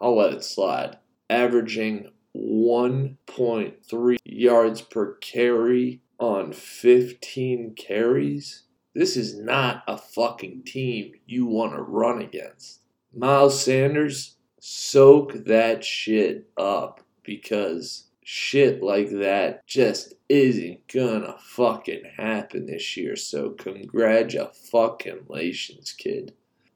I'll 0.00 0.16
let 0.16 0.32
it 0.32 0.44
slide. 0.44 0.96
Averaging 1.28 2.10
1.3 2.36 4.16
yards 4.24 4.82
per 4.82 5.14
carry 5.14 6.02
on 6.18 6.52
15 6.52 7.74
carries. 7.74 8.64
This 8.94 9.16
is 9.16 9.38
not 9.38 9.82
a 9.86 9.96
fucking 9.96 10.64
team 10.64 11.12
you 11.26 11.46
want 11.46 11.74
to 11.74 11.82
run 11.82 12.20
against. 12.20 12.80
Miles 13.14 13.62
Sanders, 13.62 14.36
soak 14.60 15.44
that 15.46 15.84
shit 15.84 16.48
up 16.56 17.00
because 17.24 18.06
shit 18.22 18.82
like 18.82 19.10
that 19.10 19.66
just 19.66 20.14
isn't 20.28 20.86
gonna 20.86 21.36
fucking 21.40 22.02
happen 22.16 22.66
this 22.66 22.96
year. 22.96 23.16
So, 23.16 23.50
congratulations, 23.50 25.92
kid. 25.92 26.34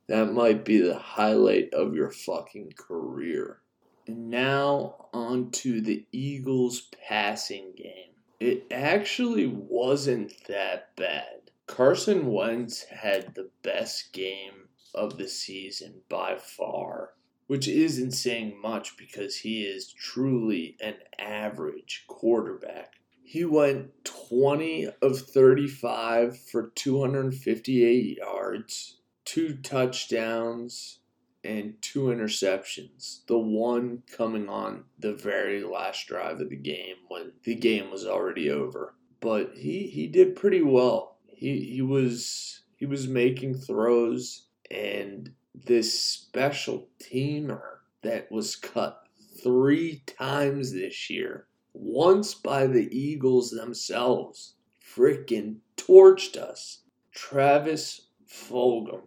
That 0.09 0.33
might 0.33 0.65
be 0.65 0.79
the 0.79 0.99
highlight 0.99 1.73
of 1.73 1.95
your 1.95 2.11
fucking 2.11 2.73
career. 2.77 3.61
And 4.07 4.29
now 4.29 5.07
on 5.13 5.51
to 5.53 5.81
the 5.81 6.05
Eagles 6.13 6.89
passing 7.09 7.73
game. 7.77 8.13
It 8.41 8.67
actually 8.71 9.47
wasn't 9.47 10.33
that 10.49 10.95
bad. 10.97 11.51
Carson 11.67 12.27
Wentz 12.27 12.85
had 12.85 13.35
the 13.35 13.49
best 13.63 14.13
game 14.13 14.69
of 14.95 15.17
the 15.17 15.29
season 15.29 16.03
by 16.09 16.37
far, 16.37 17.15
which 17.47 17.67
isn't 17.67 18.13
saying 18.13 18.61
much 18.61 18.97
because 18.99 19.37
he 19.37 19.63
is 19.63 19.93
truly 19.93 20.77
an 20.81 20.97
average 21.19 22.05
quarterback. 22.07 22.95
He 23.23 23.45
went 23.45 24.05
20 24.05 24.89
of 25.01 25.19
35 25.19 26.39
for 26.39 26.71
258 26.75 28.19
yards, 28.19 28.99
two 29.25 29.57
touchdowns, 29.57 30.99
and 31.45 31.75
two 31.83 32.05
interceptions. 32.05 33.25
The 33.27 33.39
one 33.39 34.03
coming 34.11 34.49
on 34.49 34.85
the 34.99 35.15
very 35.15 35.63
last 35.63 36.07
drive 36.07 36.41
of 36.41 36.51
the 36.51 36.57
game 36.57 36.97
when 37.09 37.33
the 37.45 37.55
game 37.55 37.91
was 37.91 38.07
already 38.07 38.51
over. 38.51 38.95
But 39.21 39.53
he, 39.55 39.87
he 39.87 40.07
did 40.07 40.37
pretty 40.37 40.63
well. 40.63 41.19
He 41.27 41.61
he 41.61 41.83
was 41.83 42.63
he 42.77 42.87
was 42.87 43.07
making 43.07 43.55
throws 43.55 44.47
and 44.71 45.33
this 45.55 46.01
special 46.01 46.89
teamer 47.01 47.79
that 48.03 48.31
was 48.31 48.57
cut 48.57 49.07
three 49.43 50.03
times 50.07 50.73
this 50.73 51.11
year, 51.11 51.47
once 51.73 52.35
by 52.35 52.67
the 52.67 52.89
Eagles 52.97 53.51
themselves, 53.51 54.55
freaking 54.83 55.57
torched 55.77 56.37
us. 56.37 56.81
Travis 57.13 58.09
Fulgham 58.29 59.03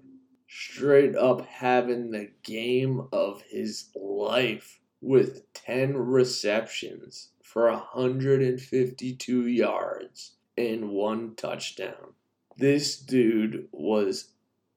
straight 0.71 1.15
up 1.15 1.45
having 1.45 2.12
the 2.12 2.30
game 2.43 3.08
of 3.12 3.41
his 3.49 3.86
life 3.95 4.80
with 5.01 5.53
10 5.53 5.95
receptions 5.95 7.30
for 7.41 7.69
152 7.71 9.47
yards 9.47 10.34
and 10.58 10.89
one 10.89 11.36
touchdown. 11.36 12.13
This 12.58 12.99
dude 12.99 13.67
was 13.71 14.32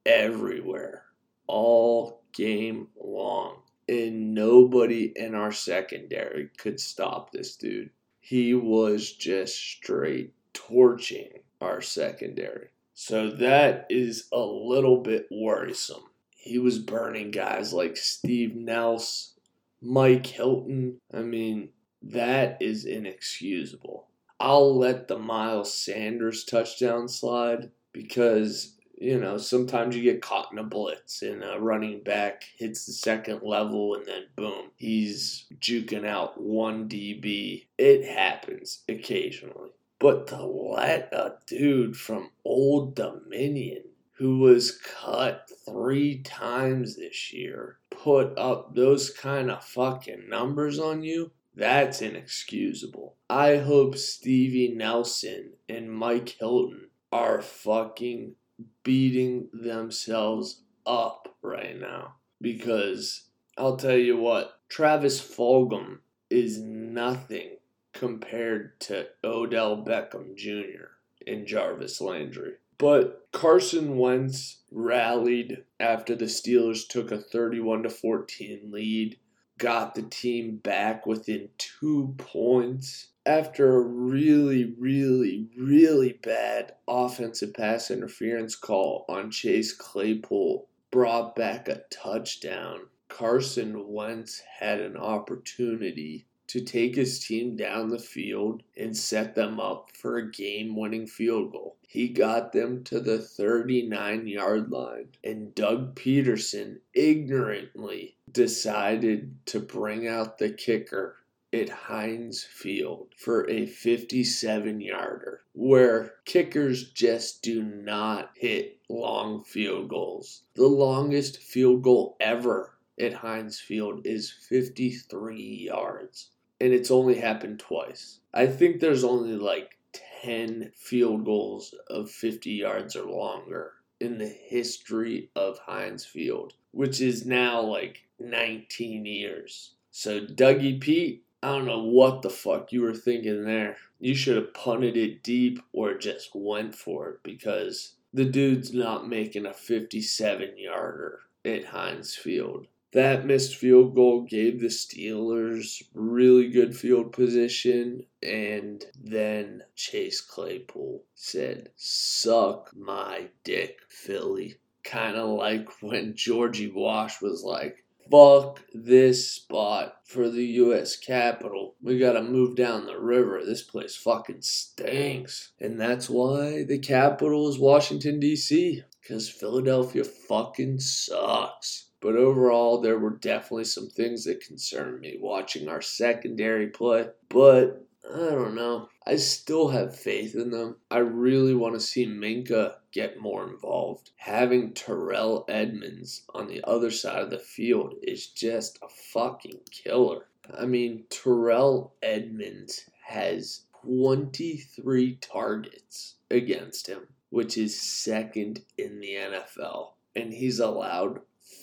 everywhere 0.07 1.05
all 1.47 2.23
game 2.33 2.89
long. 3.03 3.57
And 3.89 4.35
nobody 4.35 5.13
in 5.17 5.35
our 5.35 5.51
secondary 5.51 6.51
could 6.57 6.79
stop 6.79 7.33
this 7.33 7.57
dude. 7.57 7.91
He 8.21 8.55
was 8.55 9.13
just 9.13 9.57
straight 9.57 10.33
torching 10.53 11.41
our 11.61 11.81
secondary. 11.81 12.69
So 13.03 13.31
that 13.31 13.87
is 13.89 14.29
a 14.31 14.41
little 14.41 14.99
bit 14.99 15.27
worrisome. 15.31 16.05
He 16.37 16.59
was 16.59 16.79
burning 16.79 17.31
guys 17.31 17.73
like 17.73 17.97
Steve 17.97 18.55
Nelson, 18.55 19.41
Mike 19.81 20.27
Hilton. 20.27 20.99
I 21.11 21.23
mean, 21.23 21.71
that 22.03 22.59
is 22.61 22.85
inexcusable. 22.85 24.07
I'll 24.39 24.77
let 24.77 25.09
the 25.09 25.19
Miles 25.19 25.73
Sanders 25.73 26.45
touchdown 26.45 27.09
slide 27.09 27.71
because, 27.95 28.77
you 28.99 29.19
know, 29.19 29.39
sometimes 29.39 29.97
you 29.97 30.03
get 30.03 30.21
caught 30.21 30.53
in 30.53 30.59
a 30.59 30.63
blitz 30.63 31.23
and 31.23 31.43
a 31.43 31.59
running 31.59 32.03
back 32.03 32.45
hits 32.59 32.85
the 32.85 32.93
second 32.93 33.41
level 33.43 33.95
and 33.95 34.05
then 34.05 34.25
boom, 34.37 34.73
he's 34.77 35.47
juking 35.59 36.07
out 36.07 36.39
one 36.39 36.87
DB. 36.87 37.65
It 37.79 38.05
happens 38.05 38.83
occasionally. 38.91 39.71
But 40.01 40.27
to 40.29 40.45
let 40.45 41.13
a 41.13 41.35
dude 41.47 41.97
from 41.97 42.31
Old 42.45 42.97
Dominion 42.97 43.85
who 44.13 44.39
was 44.39 44.79
cut 44.79 45.49
three 45.67 46.23
times 46.23 46.97
this 46.97 47.33
year 47.33 47.79
put 47.91 48.37
up 48.39 48.75
those 48.75 49.11
kind 49.11 49.51
of 49.51 49.63
fucking 49.63 50.29
numbers 50.29 50.79
on 50.79 51.03
you, 51.03 51.31
that's 51.55 52.01
inexcusable. 52.01 53.17
I 53.29 53.59
hope 53.59 53.97
Stevie 53.97 54.75
Nelson 54.75 55.53
and 55.69 55.93
Mike 55.93 56.37
Hilton 56.41 56.89
are 57.13 57.43
fucking 57.43 58.35
beating 58.83 59.49
themselves 59.53 60.63
up 60.87 61.37
right 61.43 61.79
now. 61.79 62.15
Because 62.41 63.29
I'll 63.59 63.77
tell 63.77 63.99
you 63.99 64.17
what, 64.17 64.61
Travis 64.71 65.21
Fulgham 65.21 65.99
is 66.31 66.59
nothing 66.59 67.57
compared 67.93 68.81
to 68.81 69.09
Odell 69.25 69.85
Beckham 69.85 70.37
Jr. 70.37 70.93
and 71.27 71.47
Jarvis 71.47 72.01
Landry. 72.01 72.55
But 72.79 73.29
Carson 73.33 73.99
Wentz 73.99 74.63
rallied 74.71 75.65
after 75.79 76.15
the 76.15 76.25
Steelers 76.25 76.89
took 76.89 77.13
a 77.13 77.19
31 77.19 77.83
to 77.83 77.91
14 77.91 78.71
lead, 78.71 79.19
got 79.59 79.95
the 79.95 80.03
team 80.03 80.57
back 80.57 81.05
within 81.05 81.51
2 81.59 82.15
points 82.17 83.09
after 83.27 83.77
a 83.77 83.81
really 83.83 84.75
really 84.79 85.51
really 85.59 86.19
bad 86.23 86.73
offensive 86.89 87.53
pass 87.53 87.91
interference 87.91 88.57
call 88.57 89.05
on 89.11 89.31
Chase 89.31 89.75
Claypool 89.75 90.67
brought 90.91 91.37
back 91.37 91.69
a 91.69 91.83
touchdown. 91.91 92.81
Carson 93.09 93.89
Wentz 93.89 94.41
had 94.59 94.81
an 94.81 94.97
opportunity 94.97 96.27
to 96.51 96.61
take 96.61 96.97
his 96.97 97.25
team 97.25 97.55
down 97.55 97.89
the 97.91 97.99
field 97.99 98.61
and 98.77 98.97
set 98.97 99.37
them 99.37 99.61
up 99.61 99.89
for 99.95 100.17
a 100.17 100.31
game 100.33 100.75
winning 100.75 101.07
field 101.07 101.53
goal. 101.53 101.77
He 101.87 102.09
got 102.09 102.53
them 102.53 102.83
to 102.85 102.99
the 102.99 103.21
39 103.21 104.27
yard 104.27 104.69
line, 104.69 105.11
and 105.23 105.55
Doug 105.55 105.95
Pederson 105.95 106.81
ignorantly 106.93 108.17
decided 108.33 109.37
to 109.47 109.61
bring 109.61 110.09
out 110.09 110.39
the 110.39 110.51
kicker 110.51 111.19
at 111.53 111.69
Heinz 111.69 112.43
Field 112.43 113.15
for 113.17 113.49
a 113.49 113.67
57 113.67 114.81
yarder, 114.81 115.43
where 115.53 116.15
kickers 116.25 116.91
just 116.91 117.43
do 117.43 117.63
not 117.63 118.33
hit 118.35 118.81
long 118.89 119.45
field 119.45 119.89
goals. 119.89 120.43
The 120.55 120.67
longest 120.67 121.39
field 121.39 121.83
goal 121.83 122.17
ever 122.19 122.75
at 122.99 123.13
Heinz 123.15 123.61
Field 123.61 124.05
is 124.05 124.33
53 124.33 125.41
yards 125.41 126.31
and 126.61 126.73
it's 126.73 126.91
only 126.91 127.17
happened 127.17 127.59
twice. 127.59 128.21
I 128.35 128.47
think 128.47 128.81
there's 128.81 129.05
only 129.05 129.37
like 129.37 129.79
10 130.23 130.73
field 130.77 131.25
goals 131.25 131.75
of 131.89 132.11
50 132.11 132.51
yards 132.51 132.95
or 132.95 133.05
longer 133.05 133.73
in 133.99 134.19
the 134.19 134.29
history 134.29 135.31
of 135.35 135.59
Heinz 135.59 136.05
Field, 136.05 136.55
which 136.73 137.01
is 137.01 137.27
now 137.27 137.61
like 137.61 138.03
19 138.19 139.05
years. 139.05 139.73
So, 139.91 140.21
Dougie 140.21 140.81
Pete, 140.81 141.25
I 141.43 141.49
don't 141.49 141.67
know 141.67 141.83
what 141.83 142.23
the 142.23 142.31
fuck 142.31 142.73
you 142.73 142.83
were 142.83 142.95
thinking 142.95 143.45
there. 143.45 143.77
You 143.99 144.15
should 144.15 144.37
have 144.37 144.55
punted 144.55 144.97
it 144.97 145.23
deep 145.23 145.61
or 145.73 145.95
just 145.95 146.31
went 146.35 146.75
for 146.75 147.11
it 147.11 147.23
because 147.23 147.95
the 148.13 148.25
dude's 148.25 148.73
not 148.73 149.09
making 149.09 149.47
a 149.47 149.55
57 149.55 150.59
yarder 150.59 151.21
at 151.45 151.67
Heinz 151.67 152.15
Field. 152.15 152.67
That 152.93 153.25
missed 153.25 153.55
field 153.55 153.95
goal 153.95 154.23
gave 154.23 154.61
the 154.61 154.67
Steelers 154.67 155.81
really 155.95 156.49
good 156.49 156.77
field 156.77 157.13
position, 157.13 158.05
and 158.21 158.85
then 159.01 159.63
Chase 159.77 160.21
Claypool 160.21 161.05
said, 161.15 161.71
Suck 161.77 162.73
my 162.75 163.29
dick, 163.45 163.79
Philly. 163.89 164.57
Kind 164.83 165.17
of 165.17 165.29
like 165.29 165.81
when 165.81 166.17
Georgie 166.17 166.73
Wash 166.73 167.23
was 167.23 167.45
like, 167.45 167.85
Fuck 168.11 168.63
this 168.75 169.35
spot 169.35 169.99
for 170.05 170.29
the 170.29 170.45
U.S. 170.45 170.97
Capitol. 170.97 171.77
We 171.81 171.97
gotta 171.97 172.23
move 172.23 172.57
down 172.57 172.87
the 172.87 172.99
river. 172.99 173.41
This 173.45 173.63
place 173.63 173.95
fucking 173.95 174.43
stinks. 174.43 175.53
And 175.61 175.81
that's 175.81 176.11
why 176.11 176.65
the 176.65 176.81
capital 176.81 177.49
is 177.49 177.57
Washington, 177.57 178.19
D.C. 178.19 178.83
Because 179.01 179.29
Philadelphia 179.29 180.03
fucking 180.03 180.81
sucks. 180.81 181.90
But 182.01 182.17
overall, 182.17 182.81
there 182.81 182.99
were 182.99 183.11
definitely 183.11 183.65
some 183.65 183.89
things 183.89 184.25
that 184.25 184.41
concerned 184.41 185.01
me 185.01 185.19
watching 185.21 185.69
our 185.69 185.83
secondary 185.83 186.69
play. 186.69 187.09
But 187.29 187.87
I 188.11 188.31
don't 188.31 188.55
know. 188.55 188.89
I 189.07 189.17
still 189.17 189.69
have 189.69 189.99
faith 189.99 190.35
in 190.35 190.51
them. 190.51 190.77
I 190.91 190.99
really 190.99 191.55
want 191.55 191.75
to 191.75 191.81
see 191.81 192.07
Minkah 192.07 192.75
get 192.93 193.21
more 193.21 193.49
involved. 193.49 194.11
Having 194.17 194.73
Terrell 194.73 195.45
Edmunds 195.49 196.23
on 196.35 196.49
the 196.49 196.63
other 196.65 196.91
side 196.91 197.23
of 197.23 197.31
the 197.31 197.39
field 197.39 197.95
is 198.03 198.29
just 198.29 198.79
a 198.83 198.89
fucking 198.89 199.61
killer. 199.71 200.27
I 200.59 200.67
mean, 200.67 201.05
Terrell 201.11 201.95
Edmunds 202.03 202.89
has 203.05 203.63
23 203.85 205.17
targets 205.21 206.17
against 206.31 206.87
him, 206.87 207.09
which 207.29 207.57
is 207.57 207.81
second 207.81 208.65
in 208.77 209.01
the 209.01 209.15
NFL. 209.15 209.93
And 210.17 210.33
he's 210.33 210.59
allowed 210.59 211.21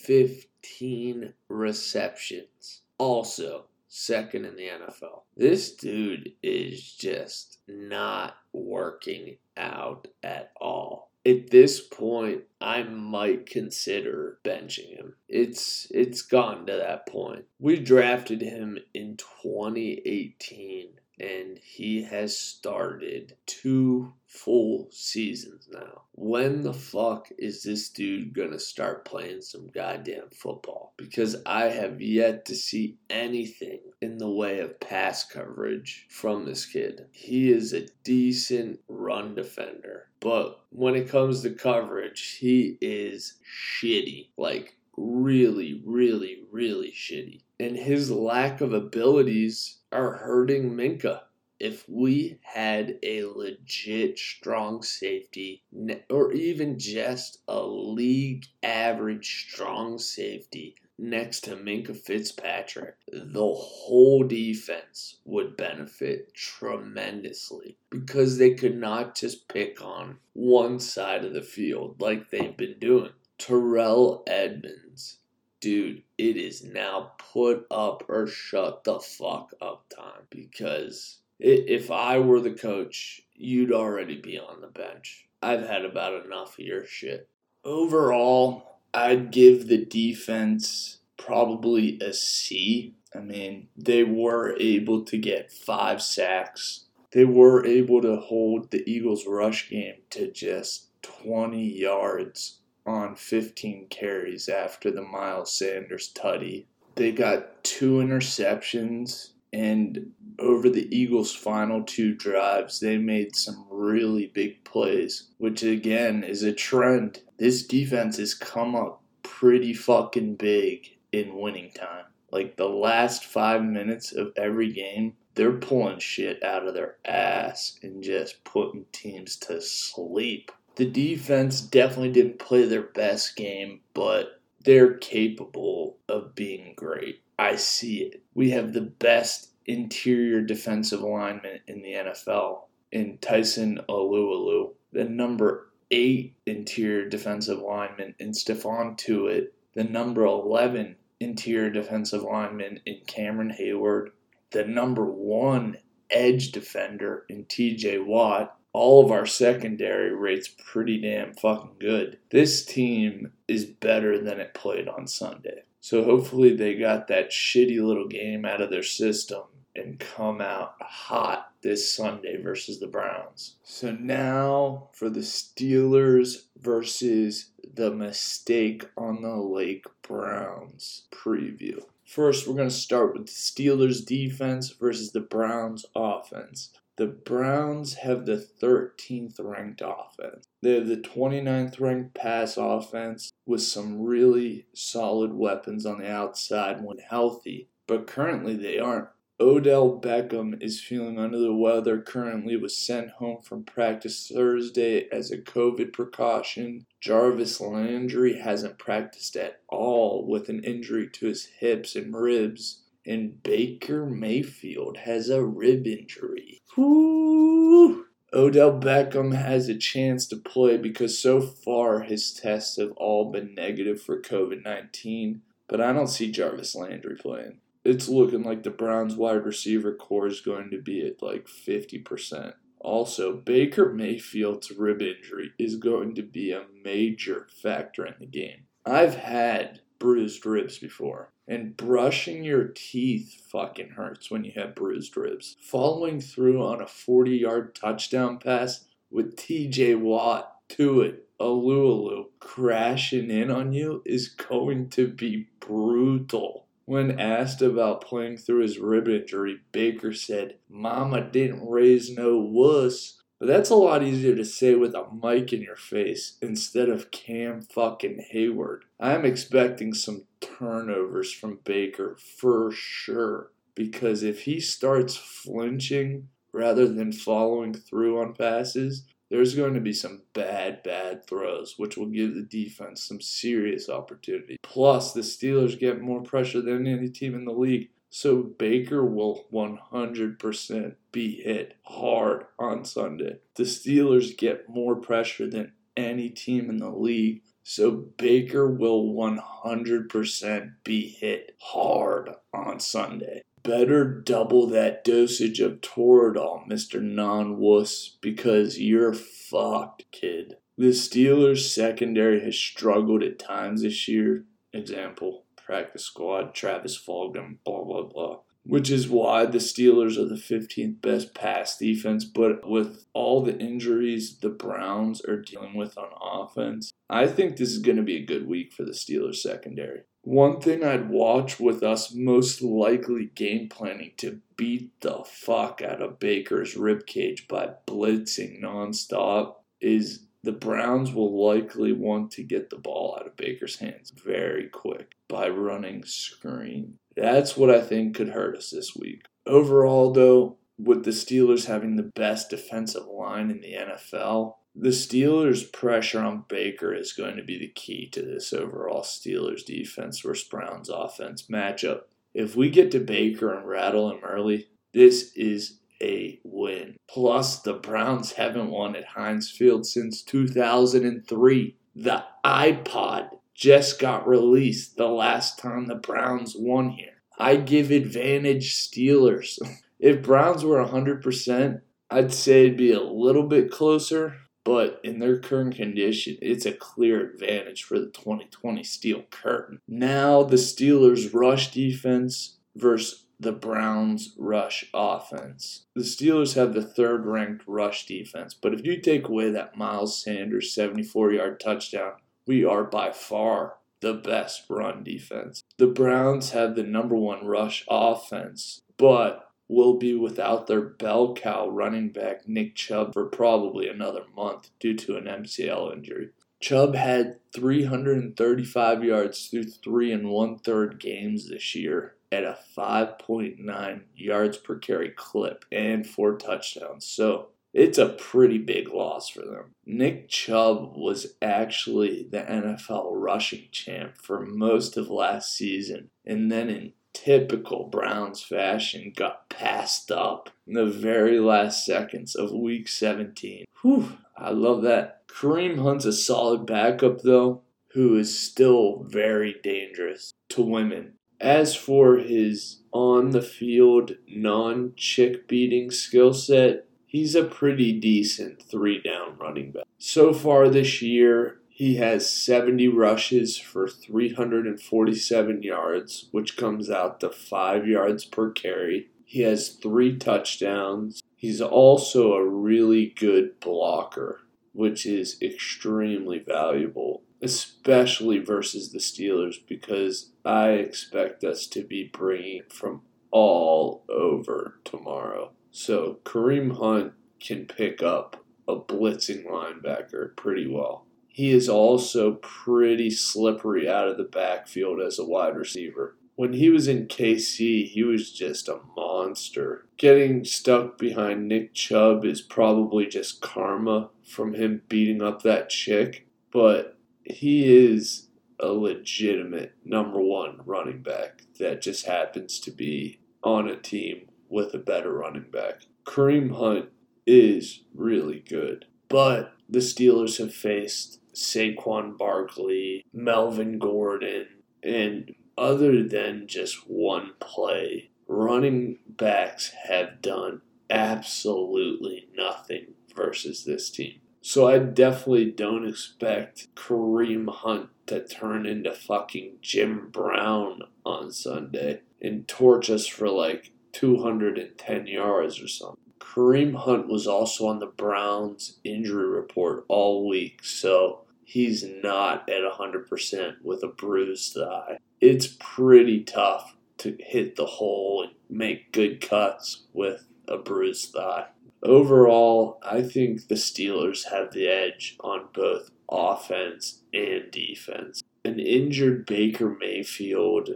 15 0.08 1.34
receptions. 1.50 2.82
Also, 2.98 3.66
second 3.90 4.46
in 4.46 4.56
the 4.56 4.70
NFL. 4.70 5.24
This 5.36 5.76
dude 5.76 6.32
is 6.42 6.94
just 6.94 7.60
not 7.68 8.38
working 8.54 9.36
out 9.58 10.08
at 10.24 10.54
all. 10.62 11.12
At 11.26 11.50
this 11.50 11.82
point, 11.82 12.44
I 12.62 12.84
might 12.84 13.48
consider 13.48 14.40
benching 14.46 14.96
him. 14.96 15.16
It's 15.28 15.88
it's 15.92 16.22
gone 16.22 16.66
to 16.68 16.74
that 16.74 17.06
point. 17.06 17.44
We 17.60 17.78
drafted 17.78 18.42
him 18.42 18.78
in 18.94 19.18
2018 19.18 20.92
and 21.20 21.60
he 21.64 22.04
has 22.04 22.38
started 22.38 23.36
two 23.46 24.14
full 24.28 24.88
seasons 24.92 25.68
now. 25.72 26.04
When 26.14 26.62
the 26.62 26.74
fuck 26.74 27.30
is 27.38 27.64
this 27.64 27.90
dude 27.90 28.34
gonna 28.34 28.60
start 28.60 29.06
playing 29.06 29.42
some 29.42 29.68
goddamn 29.68 30.30
football? 30.32 30.94
Because 30.98 31.38
I 31.46 31.66
have 31.66 32.02
yet 32.02 32.46
to 32.46 32.56
see 32.56 32.98
anything 33.10 33.80
in 34.02 34.18
the 34.18 34.30
way 34.30 34.60
of 34.60 34.80
pass 34.80 35.24
coverage 35.24 36.06
from 36.10 36.46
this 36.46 36.66
kid. 36.66 37.08
He 37.12 37.52
is 37.52 37.74
a 37.74 37.88
decent 38.04 38.80
run 38.88 39.36
defender, 39.36 40.10
but 40.20 40.60
when 40.70 40.96
it 40.96 41.10
comes 41.10 41.42
to 41.42 41.52
coverage, 41.52 42.38
he 42.40 42.78
is 42.82 43.36
shitty. 43.46 44.30
Like, 44.38 44.77
really, 44.98 45.82
really, 45.86 46.44
really 46.52 46.92
shitty. 46.92 47.42
And 47.60 47.78
his 47.78 48.12
lack 48.12 48.62
of 48.62 48.74
abilities 48.74 49.78
are 49.92 50.14
hurting 50.18 50.72
Minkah. 50.72 51.22
If 51.60 51.88
we 51.90 52.40
had 52.44 53.00
a 53.02 53.24
legit 53.24 54.20
strong 54.20 54.84
safety, 54.84 55.64
or 56.10 56.32
even 56.34 56.78
just 56.78 57.40
a 57.48 57.64
league 57.66 58.46
average 58.62 59.48
strong 59.50 59.98
safety 59.98 60.76
next 61.00 61.42
to 61.42 61.56
Minkah 61.56 61.98
Fitzpatrick, 61.98 62.96
the 63.12 63.54
whole 63.54 64.24
defense 64.24 65.18
would 65.26 65.58
benefit 65.58 66.34
tremendously 66.34 67.78
because 67.90 68.38
they 68.38 68.54
could 68.54 68.78
not 68.78 69.16
just 69.16 69.48
pick 69.48 69.82
on 69.82 70.18
one 70.34 70.80
side 70.80 71.24
of 71.24 71.34
the 71.34 71.42
field 71.42 72.02
like 72.02 72.30
they've 72.30 72.58
been 72.58 72.78
doing. 72.80 73.12
Terrell 73.38 74.24
Edmunds. 74.26 75.20
dude, 75.60 76.04
it 76.18 76.38
is 76.38 76.64
now 76.64 77.12
put 77.18 77.68
up 77.70 78.04
or 78.10 78.28
shut 78.28 78.84
the 78.84 79.00
fuck 79.00 79.54
up 79.62 79.86
time 79.96 80.24
because 80.30 81.20
if 81.40 81.92
I 81.92 82.20
were 82.20 82.40
the 82.40 82.52
coach, 82.52 83.22
you'd 83.34 83.72
already 83.72 84.20
be 84.20 84.40
on 84.40 84.62
the 84.62 84.68
bench. 84.68 85.28
I've 85.42 85.68
had 85.68 85.86
about 85.86 86.26
enough 86.26 86.58
of 86.58 86.66
your 86.66 86.86
shit. 86.86 87.30
Overall, 87.64 88.80
I'd 88.94 89.32
give 89.32 89.68
the 89.68 89.86
defense 89.86 90.98
probably 91.18 92.00
a 92.02 92.14
C. 92.14 92.96
I 93.14 93.20
mean, 93.20 93.68
they 93.76 94.04
were 94.04 94.58
able 94.60 95.04
to 95.06 95.18
get 95.18 95.52
five 95.52 96.02
sacks. 96.02 96.86
They 97.12 97.26
were 97.26 97.66
able 97.66 98.02
to 98.02 98.18
hold 98.18 98.72
the 98.72 98.84
Eagles' 98.90 99.28
rush 99.28 99.70
game 99.70 99.96
to 100.12 100.32
just 100.32 100.90
20 101.04 101.64
yards 101.64 102.60
on 102.88 103.16
15 103.16 103.88
carries 103.90 104.48
after 104.48 104.90
the 104.90 105.02
Miles 105.02 105.52
Sanders 105.52 106.12
tutty. 106.14 106.66
They 106.96 107.12
got 107.12 107.64
two 107.64 107.98
interceptions, 107.98 109.34
and 109.54 110.12
over 110.40 110.70
the 110.70 110.88
Eagles' 110.96 111.36
final 111.36 111.84
two 111.84 112.16
drives, 112.16 112.80
they 112.80 112.98
made 112.98 113.36
some 113.36 113.68
really 113.70 114.28
big 114.28 114.64
plays, 114.64 115.30
which 115.38 115.64
again 115.64 116.24
is 116.24 116.44
a 116.44 116.54
trend. 116.54 117.22
This 117.38 117.64
defense 117.64 118.18
has 118.18 118.34
come 118.34 118.76
up 118.76 119.04
pretty 119.22 119.74
fucking 119.74 120.36
big 120.36 120.98
in 121.12 121.38
winning 121.38 121.72
time. 121.72 122.06
Like 122.32 122.58
the 122.58 122.68
last 122.70 123.26
five 123.26 123.64
minutes 123.64 124.12
of 124.12 124.34
every 124.36 124.72
game, 124.74 125.14
they're 125.36 125.54
pulling 125.54 126.00
shit 126.00 126.44
out 126.44 126.68
of 126.68 126.74
their 126.74 126.98
ass 127.06 127.78
and 127.84 128.04
just 128.04 128.44
putting 128.44 128.86
teams 128.92 129.36
to 129.38 129.62
sleep. 129.62 130.52
The 130.78 130.86
defense 130.86 131.60
definitely 131.60 132.12
didn't 132.12 132.38
play 132.38 132.66
their 132.66 132.84
best 132.84 133.36
game, 133.36 133.82
but 133.96 134.40
they're 134.64 134.94
capable 134.94 135.98
of 136.08 136.36
being 136.36 136.74
great. 136.76 137.22
I 137.40 137.56
see 137.56 138.04
it. 138.04 138.22
We 138.36 138.52
have 138.52 138.74
the 138.74 138.82
best 138.82 139.50
interior 139.66 140.42
defensive 140.42 141.02
lineman 141.02 141.62
in 141.68 141.82
the 141.82 141.94
NFL 141.94 142.66
in 142.92 143.18
Tyson 143.18 143.80
Alualu, 143.90 144.74
the 144.94 145.06
number 145.06 145.72
eight 145.90 146.36
interior 146.46 147.10
defensive 147.10 147.60
lineman 147.60 148.14
in 148.20 148.32
Stephon 148.32 148.98
Tuitt, 148.98 149.48
the 149.74 149.84
number 149.84 150.26
11 150.26 150.96
interior 151.20 151.72
defensive 151.72 152.22
lineman 152.22 152.82
in 152.86 153.02
Cameron 153.08 153.56
Heyward, 153.60 154.10
the 154.52 154.64
number 154.64 155.06
one 155.06 155.78
edge 156.12 156.52
defender 156.52 157.26
in 157.30 157.46
TJ 157.46 158.06
Watt. 158.06 158.57
All 158.80 159.04
of 159.04 159.12
our 159.12 159.26
secondary 159.26 160.14
rates 160.14 160.48
pretty 160.48 161.02
damn 161.02 161.34
fucking 161.34 161.78
good. 161.80 162.20
This 162.30 162.64
team 162.64 163.32
is 163.48 163.66
better 163.66 164.24
than 164.24 164.40
it 164.40 164.54
played 164.54 164.88
on 164.88 165.08
Sunday. 165.08 165.64
So 165.82 166.04
hopefully 166.04 166.56
they 166.56 166.76
got 166.76 167.08
that 167.08 167.32
shitty 167.32 167.84
little 167.84 168.08
game 168.08 168.46
out 168.46 168.62
of 168.62 168.70
their 168.70 168.84
system 168.84 169.42
and 169.76 169.98
come 169.98 170.42
out 170.42 170.76
hot 170.80 171.54
this 171.64 171.92
Sunday 171.92 172.40
versus 172.40 172.80
the 172.80 172.86
Browns. 172.86 173.56
So 173.64 173.94
now 173.94 174.90
for 174.94 175.10
the 175.10 175.22
Steelers 175.22 176.44
versus 176.62 177.50
the 177.74 177.90
mistake 177.90 178.88
on 178.96 179.24
the 179.24 179.38
Lake 179.38 179.86
Browns 180.04 181.08
preview. 181.12 181.82
First, 182.06 182.48
we're 182.48 182.54
going 182.54 182.70
to 182.70 182.76
start 182.76 183.18
with 183.18 183.26
the 183.26 183.32
Steelers 183.32 184.06
defense 184.06 184.70
versus 184.70 185.14
the 185.14 185.20
Browns 185.20 185.84
offense. 185.96 186.70
The 186.98 187.06
Browns 187.06 187.94
have 187.96 188.26
the 188.26 188.38
13th 188.38 189.36
ranked 189.40 189.84
offense. 189.86 190.48
They 190.64 190.74
have 190.74 190.88
the 190.88 190.98
29th 190.98 191.80
ranked 191.80 192.16
pass 192.16 192.58
offense 192.58 193.32
with 193.46 193.62
some 193.62 194.02
really 194.02 194.66
solid 194.74 195.34
weapons 195.34 195.86
on 195.86 196.00
the 196.00 196.10
outside 196.10 196.84
when 196.84 196.98
healthy, 196.98 197.70
but 197.86 198.08
currently 198.08 198.56
they 198.56 198.80
aren't. 198.80 199.10
Odell 199.40 200.02
Beckham 200.02 200.60
is 200.64 200.82
feeling 200.82 201.20
under 201.20 201.38
the 201.38 201.54
weather 201.54 202.02
currently, 202.02 202.58
was 202.58 202.76
sent 202.76 203.12
home 203.12 203.44
from 203.44 203.64
practice 203.64 204.28
Thursday 204.34 205.08
as 205.12 205.30
a 205.30 205.38
COVID 205.38 205.94
precaution. 205.94 206.88
Jarvis 207.00 207.62
Landry 207.62 208.40
hasn't 208.40 208.80
practiced 208.80 209.36
at 209.36 209.62
all 209.68 210.26
with 210.26 210.50
an 210.50 210.64
injury 210.64 211.08
to 211.14 211.28
his 211.28 211.46
hips 211.60 211.96
and 211.96 212.16
ribs. 212.16 212.82
And 213.06 213.42
Baker 213.44 214.08
Mayfield 214.08 214.98
has 214.98 215.30
a 215.30 215.46
rib 215.46 215.86
injury. 215.86 216.58
Woo! 216.78 218.06
Odell 218.34 218.80
Beckham 218.80 219.34
has 219.34 219.68
a 219.68 219.78
chance 219.78 220.28
to 220.28 220.38
play 220.38 220.78
because 220.78 221.20
so 221.20 221.42
far 221.42 222.02
his 222.02 222.32
tests 222.34 222.78
have 222.78 222.92
all 222.98 223.32
been 223.32 223.56
negative 223.56 224.02
for 224.02 224.22
COVID 224.22 224.64
19, 224.64 225.42
but 225.68 225.82
I 225.82 225.92
don't 225.92 226.08
see 226.08 226.32
Jarvis 226.32 226.76
Landry 226.76 227.16
playing 227.16 227.60
it's 227.88 228.10
looking 228.10 228.44
like 228.44 228.64
the 228.64 228.70
Browns 228.70 229.16
wide 229.16 229.46
receiver 229.46 229.94
corps 229.94 230.28
is 230.28 230.42
going 230.42 230.70
to 230.72 230.82
be 230.82 231.08
at 231.08 231.22
like 231.22 231.48
50%. 231.48 232.54
Also, 232.82 233.38
Baker 233.38 233.94
Mayfield's 233.94 234.72
rib 234.72 235.02
injury 235.02 235.54
is 235.58 235.78
going 235.78 236.14
to 236.16 236.22
be 236.22 236.52
a 236.52 236.66
major 236.84 237.48
factor 237.50 238.06
in 238.06 238.16
the 238.20 238.26
game. 238.26 238.66
I've 238.86 239.16
had 239.16 239.80
bruised 240.00 240.46
ribs 240.46 240.78
before, 240.78 241.32
and 241.48 241.78
brushing 241.78 242.44
your 242.44 242.66
teeth 242.66 243.42
fucking 243.50 243.90
hurts 243.90 244.30
when 244.30 244.44
you 244.44 244.52
have 244.56 244.76
bruised 244.76 245.16
ribs. 245.18 245.56
Following 245.62 246.20
through 246.22 246.64
on 246.64 246.82
a 246.82 246.88
40 246.88 247.32
yard 247.32 247.76
touchdown 247.76 248.38
pass 248.38 248.86
with 249.10 249.36
TJ 249.36 250.00
Watt 250.00 250.68
to 250.70 251.02
it, 251.02 251.28
Alualu 251.40 252.28
crashing 252.40 253.30
in 253.30 253.52
on 253.52 253.72
you 253.72 254.02
is 254.06 254.28
going 254.28 254.90
to 254.90 255.08
be 255.08 255.48
brutal. 255.60 256.66
When 256.86 257.20
asked 257.20 257.62
about 257.62 258.02
playing 258.02 258.38
through 258.38 258.62
his 258.62 258.80
rib 258.80 259.08
injury, 259.10 259.60
Baker 259.72 260.14
said, 260.14 260.56
Mama 260.70 261.22
didn't 261.22 261.68
raise 261.68 262.16
no 262.16 262.38
wuss. 262.38 263.17
But 263.40 263.48
that's 263.48 263.70
a 263.70 263.76
lot 263.76 264.04
easier 264.04 264.36
to 264.36 264.46
say 264.46 264.74
with 264.76 264.96
a 264.96 265.06
mic 265.14 265.54
in 265.54 265.62
your 265.62 265.76
face 265.76 266.38
instead 266.42 266.90
of 266.90 267.12
Cam 267.12 267.62
fucking 267.62 268.26
Heyward. 268.34 268.82
I'm 269.00 269.26
expecting 269.26 269.94
some 269.94 270.24
turnovers 270.42 271.32
from 271.32 271.60
Baker 271.64 272.18
for 272.40 272.72
sure. 272.72 273.52
Because 273.76 274.24
if 274.24 274.42
he 274.42 274.60
starts 274.60 275.16
flinching 275.16 276.30
rather 276.52 276.88
than 276.88 277.12
following 277.12 277.76
through 277.76 278.20
on 278.20 278.34
passes, 278.34 279.04
there's 279.30 279.56
going 279.56 279.74
to 279.74 279.82
be 279.82 279.94
some 279.94 280.24
bad, 280.34 280.82
bad 280.84 281.28
throws, 281.28 281.76
which 281.78 281.98
will 281.98 282.08
give 282.08 282.34
the 282.34 282.42
defense 282.42 283.04
some 283.04 283.22
serious 283.22 283.90
opportunity. 283.90 284.58
Plus, 284.64 285.14
the 285.14 285.22
Steelers 285.22 285.78
get 285.78 286.02
more 286.02 286.22
pressure 286.24 286.62
than 286.62 286.88
any 286.88 287.10
team 287.10 287.36
in 287.36 287.46
the 287.46 287.52
league. 287.52 287.90
So 288.10 288.42
Baker 288.42 289.06
will 289.06 289.46
100% 289.54 290.96
be 291.12 291.42
hit 291.42 291.76
hard 291.84 292.46
on 292.58 292.86
Sunday. 292.86 293.40
The 293.56 293.64
Steelers 293.64 294.38
get 294.38 294.70
more 294.70 294.96
pressure 294.96 295.50
than 295.50 295.74
any 295.96 296.30
team 296.30 296.70
in 296.70 296.78
the 296.78 296.90
league. 296.90 297.42
So 297.64 297.92
Baker 297.92 298.70
will 298.70 299.14
100% 299.14 300.74
be 300.84 301.10
hit 301.10 301.56
hard 301.60 302.30
on 302.54 302.80
Sunday 302.80 303.44
better 303.68 304.06
double 304.22 304.66
that 304.68 305.04
dosage 305.04 305.60
of 305.60 305.82
Toradol, 305.82 306.68
Mr. 306.70 307.02
Non 307.02 307.58
Wuss, 307.58 308.18
because 308.22 308.80
you're 308.80 309.14
fucked, 309.14 310.06
kid. 310.12 310.56
The 310.78 310.92
Steelers' 310.92 311.70
secondary 311.70 312.40
has 312.46 312.58
struggled 312.58 313.24
at 313.24 313.40
times 313.40 313.82
this 313.82 314.08
year. 314.08 314.46
Example, 314.72 315.44
practice 315.68 316.06
squad, 316.06 316.56
Travis 316.56 316.98
Fulgham, 316.98 317.58
blah, 317.66 317.84
blah, 317.84 318.04
blah. 318.04 318.40
Which 318.64 318.90
is 318.90 319.08
why 319.08 319.46
the 319.46 319.60
Steelers 319.60 320.18
are 320.18 320.28
the 320.28 320.36
15th 320.36 321.02
best 321.02 321.34
pass 321.34 321.78
defense. 321.78 322.26
But 322.26 322.68
with 322.68 323.06
all 323.14 323.42
the 323.44 323.58
injuries 323.58 324.40
the 324.40 324.50
Browns 324.50 325.22
are 325.24 325.42
dealing 325.42 325.76
with 325.76 325.98
on 325.98 326.10
offense, 326.22 326.92
I 327.10 327.28
think 327.28 327.56
this 327.56 327.70
is 327.70 327.80
going 327.80 327.98
to 327.98 328.04
be 328.04 328.18
a 328.18 328.26
good 328.26 328.48
week 328.48 328.74
for 328.74 328.84
the 328.84 328.92
Steelers 328.92 329.38
secondary. 329.38 330.02
One 330.24 330.60
thing 330.60 330.84
I'd 330.84 331.10
watch 331.10 331.58
with 331.58 331.84
us 331.84 332.14
most 332.14 332.62
likely 332.62 333.32
game 333.34 333.70
planning 333.70 334.12
to 334.18 334.42
beat 334.58 335.00
the 335.00 335.24
fuck 335.26 335.82
out 335.82 336.02
of 336.02 336.20
Baker's 336.20 336.76
ribcage 336.76 337.48
by 337.48 337.70
blitzing 337.88 338.62
nonstop 338.62 339.56
is 339.80 340.27
the 340.48 340.54
Browns 340.54 341.12
will 341.12 341.46
likely 341.46 341.92
want 341.92 342.32
to 342.32 342.42
get 342.42 342.70
the 342.70 342.78
ball 342.78 343.18
out 343.20 343.28
of 343.28 343.36
Baker's 343.36 343.80
hands 343.80 344.12
very 344.12 344.70
quick 344.70 345.12
by 345.28 345.50
running 345.50 346.06
screen. 346.06 347.00
That's 347.18 347.58
what 347.58 347.70
I 347.70 347.82
think 347.82 348.16
could 348.16 348.30
hurt 348.30 348.56
us 348.56 348.70
this 348.70 348.96
week. 348.96 349.26
Overall, 349.46 350.14
though, 350.14 350.56
with 350.80 351.04
the 351.04 351.12
Steelers 351.12 351.66
having 351.66 351.98
the 351.98 352.12
best 352.16 352.50
defensive 352.50 353.08
line 353.08 353.52
in 353.52 353.60
the 353.60 353.74
NFL, 353.74 354.54
the 354.74 354.92
Steelers' 354.92 355.70
pressure 355.70 356.22
on 356.22 356.46
Baker 356.48 356.94
is 356.94 357.12
going 357.12 357.36
to 357.36 357.44
be 357.44 357.60
the 357.60 357.74
key 357.76 358.08
to 358.12 358.22
this 358.22 358.54
overall 358.54 359.04
Steelers 359.04 359.66
defense 359.66 360.22
versus 360.22 360.48
Browns 360.48 360.88
offense 360.88 361.48
matchup. 361.52 362.04
If 362.34 362.56
we 362.56 362.70
get 362.70 362.90
to 362.92 363.02
Baker 363.02 363.54
and 363.54 363.68
rattle 363.68 364.10
him 364.12 364.22
early, 364.24 364.70
this 364.94 365.34
is 365.36 365.80
a 366.02 366.40
win. 366.44 366.96
Plus, 367.10 367.60
the 367.60 367.74
Browns 367.74 368.34
haven't 368.34 368.70
won 368.70 368.96
at 368.96 369.06
Heinz 369.06 369.50
Field 369.50 369.86
since 369.86 370.22
2003. 370.22 371.76
The 371.96 372.24
iPod 372.46 373.30
just 373.54 374.00
got 374.00 374.28
released 374.28 374.98
the 374.98 375.08
last 375.08 375.58
time 375.58 375.88
the 375.88 375.96
Browns 375.96 376.56
won 376.56 376.90
here. 376.90 377.22
I 377.40 377.56
give 377.56 377.92
advantage 377.92 378.76
Steelers. 378.76 379.60
if 380.00 380.22
Browns 380.22 380.64
were 380.64 380.84
100%, 380.84 381.82
I'd 382.10 382.34
say 382.34 382.66
it'd 382.66 382.78
be 382.78 382.92
a 382.92 383.02
little 383.02 383.44
bit 383.44 383.72
closer, 383.72 384.36
but 384.64 385.00
in 385.04 385.20
their 385.20 385.40
current 385.40 385.76
condition, 385.76 386.38
it's 386.42 386.66
a 386.66 386.72
clear 386.72 387.32
advantage 387.32 387.84
for 387.84 388.00
the 388.00 388.08
2020 388.08 388.84
Steel 388.84 389.24
Curtain. 389.30 389.80
Now, 389.88 390.44
the 390.44 390.58
Steelers' 390.58 391.34
rush 391.34 391.72
defense 391.72 392.58
versus 392.76 393.26
the 393.40 393.52
Browns' 393.52 394.34
rush 394.38 394.90
offense. 394.94 395.86
The 395.96 396.02
Steelers 396.02 396.56
have 396.56 396.74
the 396.74 396.82
third 396.82 397.26
ranked 397.26 397.64
rush 397.68 398.06
defense, 398.06 398.54
but 398.54 398.74
if 398.74 398.86
you 398.86 399.00
take 399.00 399.28
away 399.28 399.52
that 399.52 399.78
Miles 399.78 400.22
Sanders 400.22 400.74
74 400.74 401.34
yard 401.34 401.60
touchdown, 401.60 402.14
we 402.46 402.66
are 402.66 402.84
by 402.84 403.12
far 403.12 403.76
the 404.00 404.14
best 404.14 404.64
run 404.70 405.04
defense. 405.04 405.64
The 405.78 405.88
Browns 405.88 406.52
have 406.52 406.76
the 406.76 406.84
number 406.84 407.16
one 407.16 407.46
rush 407.46 407.86
offense, 407.90 408.82
but 408.98 409.44
will 409.68 409.98
be 409.98 410.14
without 410.14 410.68
their 410.68 410.82
bell 410.82 411.34
cow 411.34 411.68
running 411.68 412.10
back 412.10 412.48
Nick 412.48 412.76
Chubb 412.76 413.14
for 413.14 413.26
probably 413.26 413.88
another 413.88 414.24
month 414.36 414.70
due 414.80 414.96
to 414.96 415.18
an 415.18 415.26
MCL 415.26 415.94
injury. 415.94 416.30
Chubb 416.60 416.96
had 416.96 417.38
335 417.54 419.04
yards 419.04 419.48
through 419.48 419.66
three 419.66 420.12
and 420.12 420.30
one 420.30 420.58
third 420.58 421.00
games 421.00 421.50
this 421.50 421.76
year 421.76 422.16
at 422.32 422.44
a 422.44 422.58
5.9 422.78 424.02
yards 424.16 424.58
per 424.58 424.78
carry 424.78 425.10
clip 425.10 425.66
and 425.72 426.06
four 426.06 426.38
touchdowns. 426.38 427.06
So 427.06 427.50
it's 427.74 427.98
a 427.98 428.10
pretty 428.10 428.58
big 428.58 428.90
loss 428.90 429.30
for 429.30 429.42
them. 429.42 429.76
Nick 429.86 430.30
Chubb 430.30 430.98
was 430.98 431.36
actually 431.42 432.28
the 432.30 432.40
NFL 432.40 433.10
rushing 433.12 433.68
champ 433.72 434.18
for 434.18 434.46
most 434.46 434.98
of 434.98 435.10
last 435.10 435.54
season, 435.56 436.10
and 436.26 436.52
then 436.52 436.70
in 436.70 436.94
typical 437.14 437.86
Browns 437.86 438.44
fashion, 438.44 439.12
got 439.16 439.50
passed 439.50 440.12
up 440.12 440.50
in 440.68 440.74
the 440.74 440.86
very 440.86 441.40
last 441.40 441.84
seconds 441.86 442.36
of 442.36 442.52
week 442.52 442.88
17. 442.88 443.66
Whew, 443.82 444.18
I 444.38 444.52
love 444.52 444.84
that. 444.84 445.28
Kareem 445.28 445.82
Hunt's 445.82 446.06
a 446.06 446.14
solid 446.14 446.66
backup, 446.66 447.22
though, 447.22 447.62
who 447.94 448.18
is 448.18 448.40
still 448.40 449.04
very 449.08 449.56
dangerous 449.64 450.32
to 450.50 450.62
women. 450.62 451.14
As 451.40 451.76
for 451.76 452.18
his 452.18 452.80
on 452.92 453.30
the 453.32 453.42
field, 453.42 454.14
non 454.28 454.94
chick 454.96 455.48
beating 455.48 455.92
skill 455.92 456.34
set, 456.34 456.86
he's 457.06 457.36
a 457.36 457.44
pretty 457.44 457.94
decent 457.94 458.62
three 458.62 459.02
down 459.02 459.38
running 459.38 459.72
back. 459.72 459.84
So 460.00 460.34
far 460.34 460.68
this 460.68 461.02
year, 461.02 461.60
he 461.70 461.98
has 461.98 462.28
70 462.28 462.88
rushes 462.88 463.60
for 463.60 463.88
347 463.88 465.62
yards, 465.62 466.28
which 466.32 466.58
comes 466.58 466.90
out 466.90 467.20
to 467.20 467.30
5 467.30 467.88
yards 467.88 468.26
per 468.26 468.50
carry. 468.50 469.10
He 469.24 469.42
has 469.42 469.70
3 469.70 470.18
touchdowns. 470.18 471.22
He's 471.36 471.62
also 471.62 472.34
a 472.34 472.50
really 472.50 473.14
good 473.16 473.60
blocker, 473.60 474.42
which 474.74 475.06
is 475.06 475.40
extremely 475.40 476.40
valuable, 476.40 477.22
especially 477.42 478.40
versus 478.40 478.92
the 478.92 479.00
Steelers, 479.00 479.56
because 479.68 480.32
I 480.44 480.70
expect 480.70 481.44
us 481.44 481.68
to 481.68 481.84
be 481.84 482.10
bringing 482.12 482.64
from 482.70 483.02
all 483.32 484.04
over 484.10 484.80
tomorrow. 484.84 485.52
So 485.72 486.20
Kareem 486.24 486.78
Hunt 486.78 487.14
can 487.40 487.66
pick 487.66 488.02
up 488.02 488.44
a 488.68 488.76
blitzing 488.76 489.46
linebacker 489.46 490.36
pretty 490.36 490.68
well. 490.68 491.06
He 491.28 491.52
is 491.52 491.70
also 491.70 492.34
pretty 492.42 493.12
slippery 493.12 493.88
out 493.88 494.08
of 494.08 494.18
the 494.18 494.24
backfield 494.24 495.00
as 495.00 495.20
a 495.20 495.26
wide 495.26 495.56
receiver. 495.56 496.16
When 496.36 496.54
he 496.54 496.70
was 496.70 496.88
in 496.88 497.08
KC, 497.08 497.88
he 497.88 498.04
was 498.04 498.32
just 498.32 498.68
a 498.68 498.80
monster. 498.96 499.88
Getting 499.98 500.44
stuck 500.46 500.98
behind 500.98 501.48
Nick 501.48 501.74
Chubb 501.74 502.26
is 502.26 502.42
probably 502.42 503.08
just 503.08 503.42
karma 503.42 504.10
from 504.24 504.54
him 504.54 504.82
beating 504.90 505.22
up 505.22 505.44
that 505.44 505.70
chick, 505.70 506.28
but 506.52 506.97
he 507.30 507.86
is 507.86 508.28
a 508.60 508.70
legitimate 508.70 509.76
number 509.86 510.20
one 510.20 510.62
running 510.66 511.02
back 511.02 511.44
that 511.60 511.82
just 511.82 512.06
happens 512.06 512.60
to 512.62 512.72
be 512.72 513.20
on 513.44 513.68
a 513.68 513.76
team 513.76 514.28
with 514.50 514.74
a 514.74 514.80
better 514.80 515.12
running 515.14 515.50
back. 515.52 515.82
Kareem 516.06 516.56
Hunt 516.56 516.90
is 517.26 517.84
really 517.94 518.40
good, 518.40 518.86
but 519.10 519.54
the 519.70 519.80
Steelers 519.80 520.38
have 520.38 520.54
faced 520.54 521.20
Saquon 521.34 522.18
Barkley, 522.18 523.06
Melvin 523.14 523.78
Gordon, 523.78 524.48
and 524.82 525.36
other 525.58 526.04
than 526.04 526.48
just 526.48 526.90
one 526.90 527.32
play, 527.40 528.10
running 528.28 529.00
backs 529.08 529.74
have 529.88 530.22
done 530.22 530.62
absolutely 530.90 532.28
nothing 532.36 532.94
versus 533.16 533.66
this 533.66 533.90
team. 533.90 534.20
So 534.48 534.66
I 534.66 534.80
definitely 534.80 535.52
don't 535.52 535.86
expect 535.86 536.74
Kareem 536.74 537.50
Hunt 537.50 537.90
to 538.06 538.26
turn 538.26 538.66
into 538.66 538.94
fucking 538.94 539.58
Jim 539.62 540.08
Brown 540.10 540.84
on 541.06 541.34
Sunday 541.34 542.00
and 542.22 542.48
torch 542.48 542.90
us 542.90 543.06
for 543.06 543.28
like 543.28 543.74
210 543.92 545.06
yards 545.06 545.62
or 545.62 545.68
something. 545.68 546.00
Kareem 546.20 546.76
Hunt 546.76 547.10
was 547.10 547.28
also 547.28 547.68
on 547.68 547.80
the 547.80 547.88
Browns 547.88 548.78
injury 548.86 549.28
report 549.28 549.84
all 549.90 550.30
week, 550.30 550.64
so 550.64 551.26
he's 551.44 551.84
not 551.84 552.50
at 552.50 552.62
100% 552.64 553.56
with 553.62 553.84
a 553.84 553.88
bruised 553.90 554.54
thigh. 554.54 555.00
It's 555.20 555.58
pretty 555.60 556.24
tough 556.24 556.74
to 557.00 557.18
hit 557.20 557.58
the 557.58 557.66
hole 557.66 558.24
and 558.24 558.32
make 558.50 558.94
good 558.94 559.20
cuts 559.20 559.84
with 559.92 560.24
a 560.48 560.58
bruised 560.58 561.12
thigh. 561.12 561.48
Overall, 561.84 562.80
I 562.84 563.02
think 563.02 563.48
the 563.48 563.56
Steelers 563.56 564.32
have 564.32 564.52
the 564.52 564.68
edge 564.68 565.16
on 565.20 565.48
both 565.54 565.90
offense 566.10 567.02
and 567.14 567.52
defense. 567.52 568.24
An 568.44 568.60
injured 568.60 569.26
Baker 569.26 569.76
Mayfield 569.80 570.70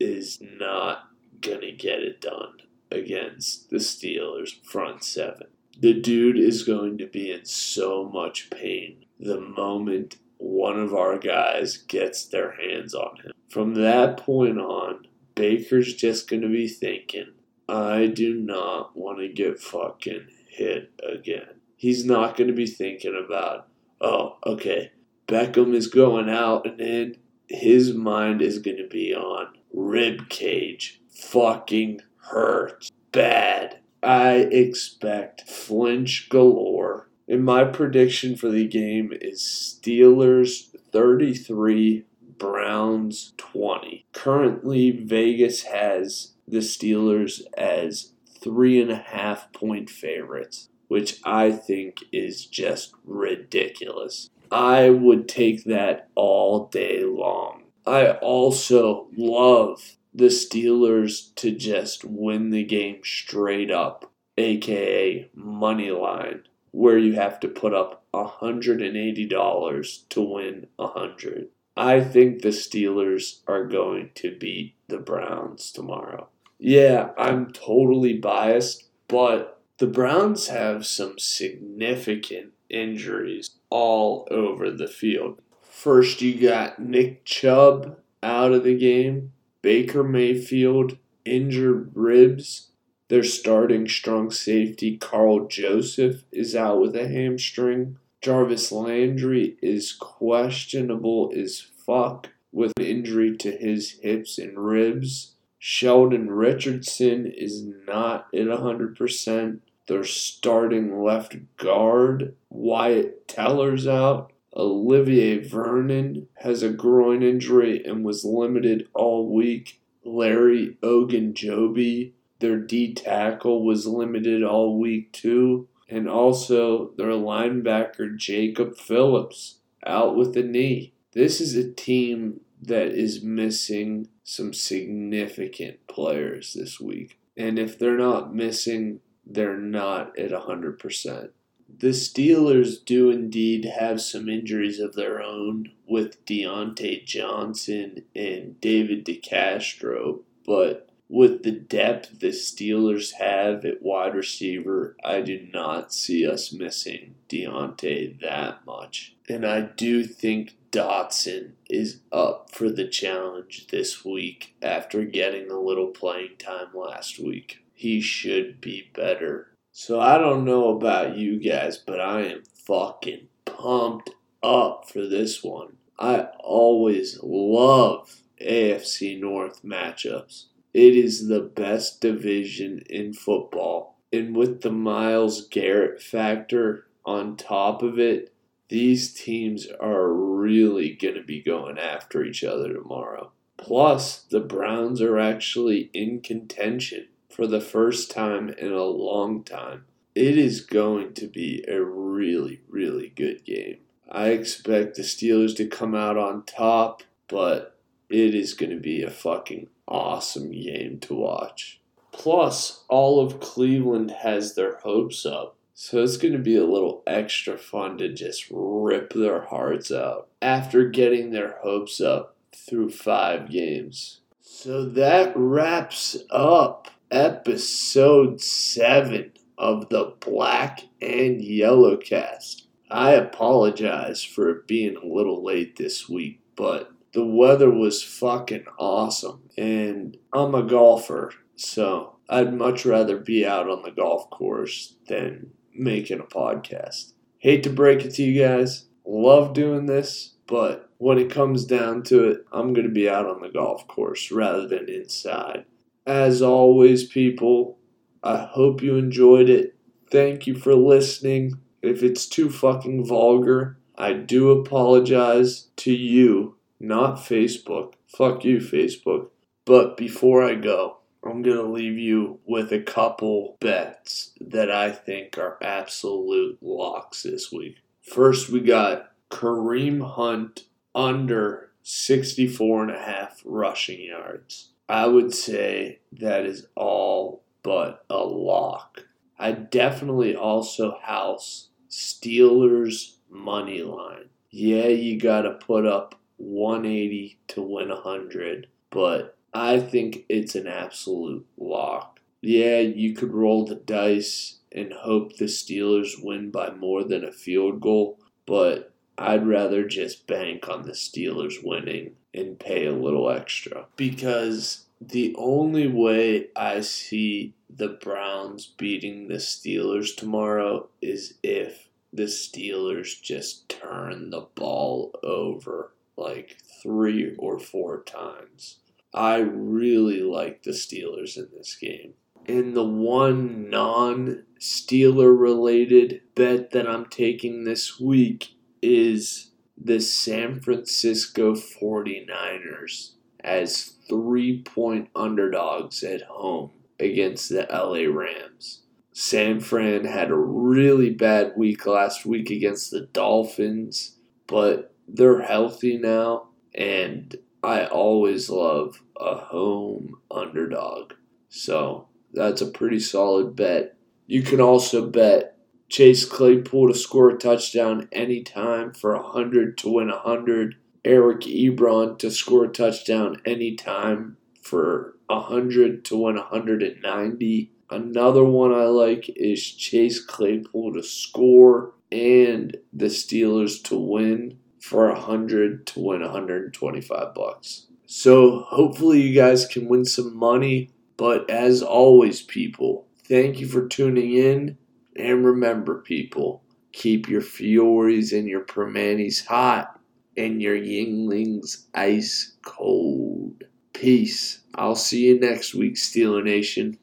is 0.00 0.38
not 0.40 1.10
going 1.40 1.60
to 1.60 1.72
get 1.72 2.00
it 2.00 2.20
done 2.20 2.58
against 2.90 3.70
the 3.70 3.76
Steelers 3.76 4.64
front 4.64 5.04
seven. 5.04 5.48
The 5.78 5.94
dude 5.94 6.38
is 6.38 6.62
going 6.62 6.96
to 6.98 7.06
be 7.06 7.30
in 7.30 7.44
so 7.44 8.08
much 8.08 8.48
pain 8.50 9.04
the 9.20 9.40
moment 9.40 10.16
one 10.38 10.78
of 10.78 10.94
our 10.94 11.18
guys 11.18 11.76
gets 11.76 12.26
their 12.26 12.52
hands 12.52 12.94
on 12.94 13.16
him. 13.16 13.32
From 13.50 13.74
that 13.74 14.16
point 14.18 14.58
on, 14.58 15.06
Baker's 15.34 15.94
just 15.94 16.28
going 16.28 16.42
to 16.42 16.48
be 16.48 16.68
thinking, 16.68 17.32
I 17.68 18.06
do 18.06 18.34
not 18.34 18.96
want 18.96 19.18
to 19.18 19.28
get 19.28 19.58
fucking 19.60 20.28
hit 20.56 20.90
again. 21.06 21.60
He's 21.76 22.04
not 22.04 22.36
going 22.36 22.48
to 22.48 22.54
be 22.54 22.66
thinking 22.66 23.20
about, 23.22 23.68
oh, 24.00 24.38
okay, 24.46 24.92
Beckham 25.28 25.74
is 25.74 25.88
going 25.88 26.28
out, 26.28 26.66
and 26.66 26.78
then 26.80 27.16
his 27.48 27.92
mind 27.92 28.42
is 28.42 28.58
going 28.58 28.78
to 28.78 28.88
be 28.88 29.14
on 29.14 29.48
rib 29.72 30.28
cage. 30.28 31.00
Fucking 31.10 32.00
hurts. 32.18 32.90
Bad. 33.12 33.80
I 34.02 34.34
expect 34.50 35.48
flinch 35.48 36.28
galore. 36.28 37.08
And 37.28 37.44
my 37.44 37.64
prediction 37.64 38.36
for 38.36 38.50
the 38.50 38.68
game 38.68 39.12
is 39.20 39.40
Steelers 39.42 40.70
33, 40.92 42.04
Browns 42.38 43.32
20. 43.36 44.06
Currently, 44.12 44.92
Vegas 44.92 45.64
has 45.64 46.34
the 46.46 46.58
Steelers 46.58 47.40
as 47.58 48.12
three 48.46 48.80
and 48.80 48.92
a 48.92 48.96
half 48.96 49.52
point 49.52 49.90
favorites, 49.90 50.68
which 50.86 51.18
I 51.24 51.50
think 51.50 52.04
is 52.12 52.46
just 52.46 52.94
ridiculous. 53.04 54.30
I 54.52 54.88
would 54.90 55.28
take 55.28 55.64
that 55.64 56.08
all 56.14 56.68
day 56.68 57.02
long. 57.02 57.64
I 57.84 58.12
also 58.12 59.08
love 59.16 59.96
the 60.14 60.26
Steelers 60.26 61.34
to 61.34 61.50
just 61.50 62.04
win 62.04 62.50
the 62.50 62.62
game 62.62 63.00
straight 63.02 63.72
up, 63.72 64.12
aka 64.38 65.28
money 65.34 65.90
line, 65.90 66.42
where 66.70 66.98
you 66.98 67.14
have 67.14 67.40
to 67.40 67.48
put 67.48 67.74
up 67.74 68.04
$180 68.14 70.08
to 70.08 70.20
win 70.20 70.68
100. 70.76 71.48
I 71.76 72.00
think 72.00 72.42
the 72.42 72.50
Steelers 72.50 73.40
are 73.48 73.66
going 73.66 74.10
to 74.14 74.36
beat 74.38 74.76
the 74.86 74.98
Browns 74.98 75.72
tomorrow. 75.72 76.28
Yeah, 76.58 77.10
I'm 77.18 77.52
totally 77.52 78.14
biased, 78.14 78.84
but 79.08 79.60
the 79.78 79.86
Browns 79.86 80.48
have 80.48 80.86
some 80.86 81.18
significant 81.18 82.52
injuries 82.70 83.50
all 83.68 84.26
over 84.30 84.70
the 84.70 84.88
field. 84.88 85.40
First, 85.62 86.22
you 86.22 86.40
got 86.40 86.78
Nick 86.78 87.24
Chubb 87.24 87.98
out 88.22 88.52
of 88.52 88.64
the 88.64 88.76
game, 88.76 89.32
Baker 89.60 90.02
Mayfield, 90.02 90.96
injured 91.24 91.90
ribs. 91.94 92.70
Their 93.08 93.22
starting 93.22 93.86
strong 93.86 94.30
safety, 94.30 94.96
Karl 94.96 95.46
Joseph, 95.46 96.24
is 96.32 96.56
out 96.56 96.80
with 96.80 96.96
a 96.96 97.06
hamstring. 97.06 97.98
Jarvis 98.22 98.72
Landry 98.72 99.56
is 99.62 99.92
questionable 99.92 101.32
as 101.36 101.60
fuck 101.60 102.30
with 102.50 102.72
an 102.78 102.84
injury 102.84 103.36
to 103.36 103.52
his 103.52 104.00
hips 104.00 104.38
and 104.38 104.58
ribs. 104.58 105.35
Sheldon 105.58 106.30
Richardson 106.30 107.26
is 107.26 107.64
not 107.86 108.28
at 108.34 108.46
100%. 108.46 109.60
Their 109.88 110.04
starting 110.04 111.02
left 111.02 111.36
guard, 111.56 112.34
Wyatt 112.50 113.28
Teller's 113.28 113.86
out. 113.86 114.32
Olivier 114.54 115.38
Vernon 115.38 116.28
has 116.38 116.62
a 116.62 116.70
groin 116.70 117.22
injury 117.22 117.84
and 117.84 118.04
was 118.04 118.24
limited 118.24 118.88
all 118.94 119.32
week. 119.32 119.80
Larry 120.04 120.78
Ogunjobi, 120.82 122.12
their 122.38 122.58
D 122.58 122.94
tackle, 122.94 123.64
was 123.64 123.86
limited 123.86 124.42
all 124.42 124.78
week 124.78 125.12
too. 125.12 125.68
And 125.88 126.08
also 126.08 126.90
their 126.96 127.08
linebacker 127.08 128.16
Jacob 128.16 128.76
Phillips 128.76 129.58
out 129.86 130.16
with 130.16 130.36
a 130.36 130.42
knee. 130.42 130.94
This 131.12 131.40
is 131.40 131.54
a 131.54 131.70
team 131.72 132.40
that 132.62 132.88
is 132.88 133.22
missing 133.22 134.08
some 134.24 134.52
significant 134.52 135.86
players 135.86 136.54
this 136.54 136.80
week. 136.80 137.18
And 137.36 137.58
if 137.58 137.78
they're 137.78 137.98
not 137.98 138.34
missing, 138.34 139.00
they're 139.24 139.58
not 139.58 140.18
at 140.18 140.30
100%. 140.30 141.30
The 141.78 141.88
Steelers 141.88 142.82
do 142.84 143.10
indeed 143.10 143.64
have 143.64 144.00
some 144.00 144.28
injuries 144.28 144.78
of 144.78 144.94
their 144.94 145.20
own 145.20 145.72
with 145.86 146.24
Diontae 146.24 147.04
Johnson 147.04 148.04
and 148.14 148.60
David 148.60 149.04
DeCastro, 149.04 150.20
but 150.46 150.88
with 151.08 151.42
the 151.42 151.52
depth 151.52 152.20
the 152.20 152.28
Steelers 152.28 153.12
have 153.14 153.64
at 153.64 153.82
wide 153.82 154.14
receiver, 154.14 154.96
I 155.04 155.20
do 155.20 155.46
not 155.52 155.92
see 155.92 156.26
us 156.26 156.52
missing 156.52 157.14
Diontae 157.28 158.20
that 158.20 158.66
much. 158.66 159.14
And 159.28 159.46
I 159.46 159.60
do 159.60 160.04
think 160.04 160.56
Dotson 160.72 161.52
is 161.70 162.00
up 162.12 162.50
for 162.52 162.70
the 162.70 162.86
challenge 162.86 163.68
this 163.68 164.04
week 164.04 164.54
after 164.60 165.04
getting 165.04 165.50
a 165.50 165.60
little 165.60 165.88
playing 165.88 166.36
time 166.38 166.68
last 166.74 167.18
week. 167.18 167.62
He 167.72 168.00
should 168.00 168.60
be 168.60 168.90
better. 168.94 169.48
So 169.72 170.00
I 170.00 170.18
don't 170.18 170.44
know 170.44 170.76
about 170.76 171.16
you 171.16 171.38
guys, 171.38 171.78
but 171.78 172.00
I 172.00 172.22
am 172.22 172.42
fucking 172.44 173.28
pumped 173.44 174.10
up 174.42 174.88
for 174.90 175.06
this 175.06 175.42
one. 175.44 175.76
I 175.98 176.28
always 176.40 177.20
love 177.22 178.22
AFC 178.40 179.20
North 179.20 179.62
matchups. 179.62 180.46
It 180.76 180.94
is 180.94 181.28
the 181.28 181.40
best 181.40 182.02
division 182.02 182.82
in 182.90 183.14
football. 183.14 183.96
And 184.12 184.36
with 184.36 184.60
the 184.60 184.70
Myles 184.70 185.48
Garrett 185.48 186.02
factor 186.02 186.84
on 187.02 187.38
top 187.38 187.82
of 187.82 187.98
it, 187.98 188.34
these 188.68 189.14
teams 189.14 189.68
are 189.80 190.12
really 190.12 190.92
going 190.92 191.14
to 191.14 191.22
be 191.22 191.40
going 191.40 191.78
after 191.78 192.22
each 192.22 192.44
other 192.44 192.74
tomorrow. 192.74 193.32
Plus, 193.56 194.18
the 194.24 194.40
Browns 194.40 195.00
are 195.00 195.18
actually 195.18 195.88
in 195.94 196.20
contention 196.20 197.08
for 197.30 197.46
the 197.46 197.62
first 197.62 198.10
time 198.10 198.50
in 198.50 198.70
a 198.70 198.84
long 198.84 199.44
time. 199.44 199.86
It 200.14 200.36
is 200.36 200.60
going 200.60 201.14
to 201.14 201.26
be 201.26 201.64
a 201.66 201.82
really, 201.82 202.60
really 202.68 203.14
good 203.16 203.46
game. 203.46 203.78
I 204.10 204.28
expect 204.28 204.96
the 204.96 205.04
Steelers 205.04 205.56
to 205.56 205.66
come 205.68 205.94
out 205.94 206.18
on 206.18 206.44
top, 206.44 207.02
but 207.28 207.75
it 208.08 208.34
is 208.34 208.54
going 208.54 208.70
to 208.70 208.80
be 208.80 209.02
a 209.02 209.10
fucking 209.10 209.68
awesome 209.88 210.50
game 210.50 210.98
to 211.00 211.14
watch. 211.14 211.80
Plus, 212.12 212.84
all 212.88 213.20
of 213.20 213.40
Cleveland 213.40 214.10
has 214.10 214.54
their 214.54 214.76
hopes 214.78 215.26
up. 215.26 215.56
So 215.74 216.02
it's 216.02 216.16
going 216.16 216.32
to 216.32 216.38
be 216.38 216.56
a 216.56 216.64
little 216.64 217.02
extra 217.06 217.58
fun 217.58 217.98
to 217.98 218.10
just 218.10 218.46
rip 218.50 219.12
their 219.12 219.42
hearts 219.42 219.92
out 219.92 220.28
after 220.40 220.88
getting 220.88 221.30
their 221.30 221.58
hopes 221.62 222.00
up 222.00 222.36
through 222.54 222.90
five 222.90 223.50
games. 223.50 224.20
So 224.40 224.86
that 224.86 225.34
wraps 225.36 226.16
up 226.30 226.88
episode 227.10 228.40
7 228.40 229.32
of 229.58 229.88
the 229.90 230.14
Black 230.20 230.84
and 231.02 231.42
Yellow 231.42 231.98
cast. 231.98 232.66
I 232.90 233.12
apologize 233.12 234.22
for 234.22 234.48
it 234.48 234.66
being 234.66 234.96
a 234.96 235.06
little 235.06 235.44
late 235.44 235.76
this 235.76 236.08
week, 236.08 236.40
but 236.54 236.90
the 237.16 237.24
weather 237.24 237.70
was 237.70 238.02
fucking 238.02 238.66
awesome. 238.78 239.40
And 239.56 240.18
I'm 240.34 240.54
a 240.54 240.62
golfer, 240.62 241.32
so 241.56 242.18
I'd 242.28 242.52
much 242.52 242.84
rather 242.84 243.16
be 243.16 243.46
out 243.46 243.70
on 243.70 243.82
the 243.82 243.90
golf 243.90 244.28
course 244.28 244.96
than 245.08 245.50
making 245.74 246.20
a 246.20 246.24
podcast. 246.24 247.14
Hate 247.38 247.62
to 247.62 247.70
break 247.70 248.04
it 248.04 248.10
to 248.16 248.22
you 248.22 248.38
guys, 248.38 248.84
love 249.06 249.54
doing 249.54 249.86
this, 249.86 250.34
but 250.46 250.90
when 250.98 251.16
it 251.16 251.30
comes 251.30 251.64
down 251.64 252.02
to 252.02 252.28
it, 252.28 252.44
I'm 252.52 252.74
going 252.74 252.86
to 252.86 252.92
be 252.92 253.08
out 253.08 253.24
on 253.24 253.40
the 253.40 253.48
golf 253.48 253.88
course 253.88 254.30
rather 254.30 254.68
than 254.68 254.86
inside. 254.90 255.64
As 256.06 256.42
always, 256.42 257.06
people, 257.06 257.78
I 258.22 258.36
hope 258.36 258.82
you 258.82 258.96
enjoyed 258.96 259.48
it. 259.48 259.74
Thank 260.10 260.46
you 260.46 260.54
for 260.54 260.74
listening. 260.74 261.60
If 261.80 262.02
it's 262.02 262.26
too 262.26 262.50
fucking 262.50 263.06
vulgar, 263.06 263.78
I 263.96 264.12
do 264.12 264.50
apologize 264.50 265.68
to 265.76 265.94
you, 265.94 266.55
not 266.78 267.16
Facebook. 267.16 267.94
Fuck 268.06 268.44
you, 268.44 268.58
Facebook. 268.58 269.28
But 269.64 269.96
before 269.96 270.44
I 270.44 270.54
go, 270.54 270.98
I'm 271.24 271.42
going 271.42 271.56
to 271.56 271.62
leave 271.62 271.98
you 271.98 272.38
with 272.46 272.72
a 272.72 272.80
couple 272.80 273.56
bets 273.60 274.32
that 274.40 274.70
I 274.70 274.90
think 274.90 275.38
are 275.38 275.58
absolute 275.60 276.58
locks 276.62 277.22
this 277.24 277.50
week. 277.50 277.78
First, 278.00 278.50
we 278.50 278.60
got 278.60 279.10
Kareem 279.30 280.14
Hunt 280.14 280.64
under 280.94 281.70
64 281.82 282.84
and 282.84 282.92
a 282.92 282.98
half 282.98 283.42
rushing 283.44 284.00
yards. 284.00 284.70
I 284.88 285.06
would 285.06 285.34
say 285.34 286.00
that 286.12 286.46
is 286.46 286.68
all 286.76 287.42
but 287.62 288.04
a 288.08 288.18
lock. 288.18 289.04
I 289.38 289.52
definitely 289.52 290.36
also 290.36 290.98
house 291.02 291.70
Steelers 291.90 293.16
money 293.28 293.82
line. 293.82 294.28
Yeah, 294.50 294.86
you 294.86 295.18
got 295.18 295.42
to 295.42 295.52
put 295.52 295.84
up 295.84 296.14
180 296.36 297.38
to 297.48 297.62
win 297.62 297.88
100, 297.88 298.66
but 298.90 299.36
I 299.54 299.80
think 299.80 300.24
it's 300.28 300.54
an 300.54 300.66
absolute 300.66 301.46
lock. 301.56 302.20
Yeah, 302.42 302.80
you 302.80 303.14
could 303.14 303.32
roll 303.32 303.64
the 303.64 303.74
dice 303.74 304.58
and 304.70 304.92
hope 304.92 305.36
the 305.36 305.46
Steelers 305.46 306.22
win 306.22 306.50
by 306.50 306.70
more 306.70 307.02
than 307.04 307.24
a 307.24 307.32
field 307.32 307.80
goal, 307.80 308.18
but 308.44 308.92
I'd 309.18 309.46
rather 309.46 309.86
just 309.86 310.26
bank 310.26 310.68
on 310.68 310.82
the 310.82 310.92
Steelers 310.92 311.64
winning 311.64 312.16
and 312.34 312.58
pay 312.58 312.84
a 312.84 312.92
little 312.92 313.30
extra 313.30 313.86
because 313.96 314.86
the 315.00 315.34
only 315.38 315.86
way 315.86 316.48
I 316.54 316.80
see 316.80 317.54
the 317.70 317.88
Browns 317.88 318.66
beating 318.66 319.28
the 319.28 319.36
Steelers 319.36 320.14
tomorrow 320.14 320.88
is 321.00 321.34
if 321.42 321.88
the 322.12 322.24
Steelers 322.24 323.20
just 323.20 323.68
turn 323.68 324.30
the 324.30 324.46
ball 324.54 325.18
over 325.22 325.92
like 326.16 326.58
three 326.82 327.34
or 327.38 327.58
four 327.58 328.02
times. 328.02 328.78
I 329.12 329.38
really 329.38 330.20
like 330.20 330.62
the 330.62 330.72
Steelers 330.72 331.36
in 331.36 331.48
this 331.56 331.74
game. 331.74 332.14
And 332.46 332.76
the 332.76 332.84
one 332.84 333.68
non 333.70 334.44
Steeler 334.60 335.38
related 335.38 336.22
bet 336.34 336.70
that 336.70 336.88
I'm 336.88 337.06
taking 337.06 337.64
this 337.64 337.98
week 337.98 338.54
is 338.80 339.50
the 339.76 340.00
San 340.00 340.60
Francisco 340.60 341.54
49ers 341.54 343.12
as 343.40 343.94
three 344.08 344.62
point 344.62 345.08
underdogs 345.14 346.02
at 346.02 346.22
home 346.22 346.70
against 346.98 347.48
the 347.48 347.66
LA 347.70 348.10
Rams. 348.12 348.82
San 349.12 349.60
Fran 349.60 350.04
had 350.04 350.30
a 350.30 350.36
really 350.36 351.10
bad 351.10 351.54
week 351.56 351.86
last 351.86 352.26
week 352.26 352.50
against 352.50 352.90
the 352.90 353.02
Dolphins, 353.12 354.16
but 354.46 354.94
they're 355.08 355.42
healthy 355.42 355.98
now, 355.98 356.48
and 356.74 357.36
I 357.62 357.86
always 357.86 358.50
love 358.50 359.02
a 359.18 359.36
home 359.36 360.18
underdog. 360.30 361.14
So 361.48 362.08
that's 362.32 362.60
a 362.60 362.66
pretty 362.66 363.00
solid 363.00 363.56
bet. 363.56 363.96
You 364.26 364.42
can 364.42 364.60
also 364.60 365.08
bet 365.08 365.56
Chase 365.88 366.24
Claypool 366.24 366.88
to 366.88 366.98
score 366.98 367.30
a 367.30 367.38
touchdown 367.38 368.08
anytime 368.12 368.92
for 368.92 369.14
100 369.16 369.78
to 369.78 369.88
win 369.88 370.08
100. 370.08 370.76
Eric 371.04 371.42
Ebron 371.42 372.18
to 372.18 372.30
score 372.32 372.64
a 372.64 372.68
touchdown 372.68 373.40
anytime 373.44 374.36
for 374.60 375.14
100 375.28 376.04
to 376.06 376.16
win 376.16 376.34
190. 376.34 377.70
Another 377.88 378.44
one 378.44 378.72
I 378.72 378.86
like 378.86 379.30
is 379.36 379.64
Chase 379.64 380.20
Claypool 380.20 380.94
to 380.94 381.02
score 381.04 381.92
and 382.10 382.76
the 382.92 383.06
Steelers 383.06 383.82
to 383.84 383.96
win 383.96 384.58
for 384.86 385.12
100 385.12 385.84
to 385.84 386.00
win 386.00 386.20
125 386.20 387.34
bucks. 387.34 387.86
So 388.06 388.60
hopefully 388.60 389.20
you 389.20 389.34
guys 389.34 389.66
can 389.66 389.88
win 389.88 390.04
some 390.04 390.36
money, 390.36 390.90
but 391.16 391.50
as 391.50 391.82
always 391.82 392.40
people, 392.40 393.08
thank 393.24 393.58
you 393.58 393.66
for 393.66 393.88
tuning 393.88 394.34
in 394.34 394.78
and 395.16 395.44
remember 395.44 396.02
people, 396.02 396.62
keep 396.92 397.28
your 397.28 397.40
Fioris 397.40 398.32
and 398.32 398.46
your 398.46 398.64
Primantis 398.64 399.44
hot 399.44 399.98
and 400.36 400.62
your 400.62 400.76
Yuenglings 400.76 401.86
ice 401.92 402.56
cold. 402.64 403.64
Peace. 403.92 404.60
I'll 404.76 404.94
see 404.94 405.26
you 405.26 405.40
next 405.40 405.74
week, 405.74 405.96
Steeler 405.96 406.44
Nation. 406.44 406.94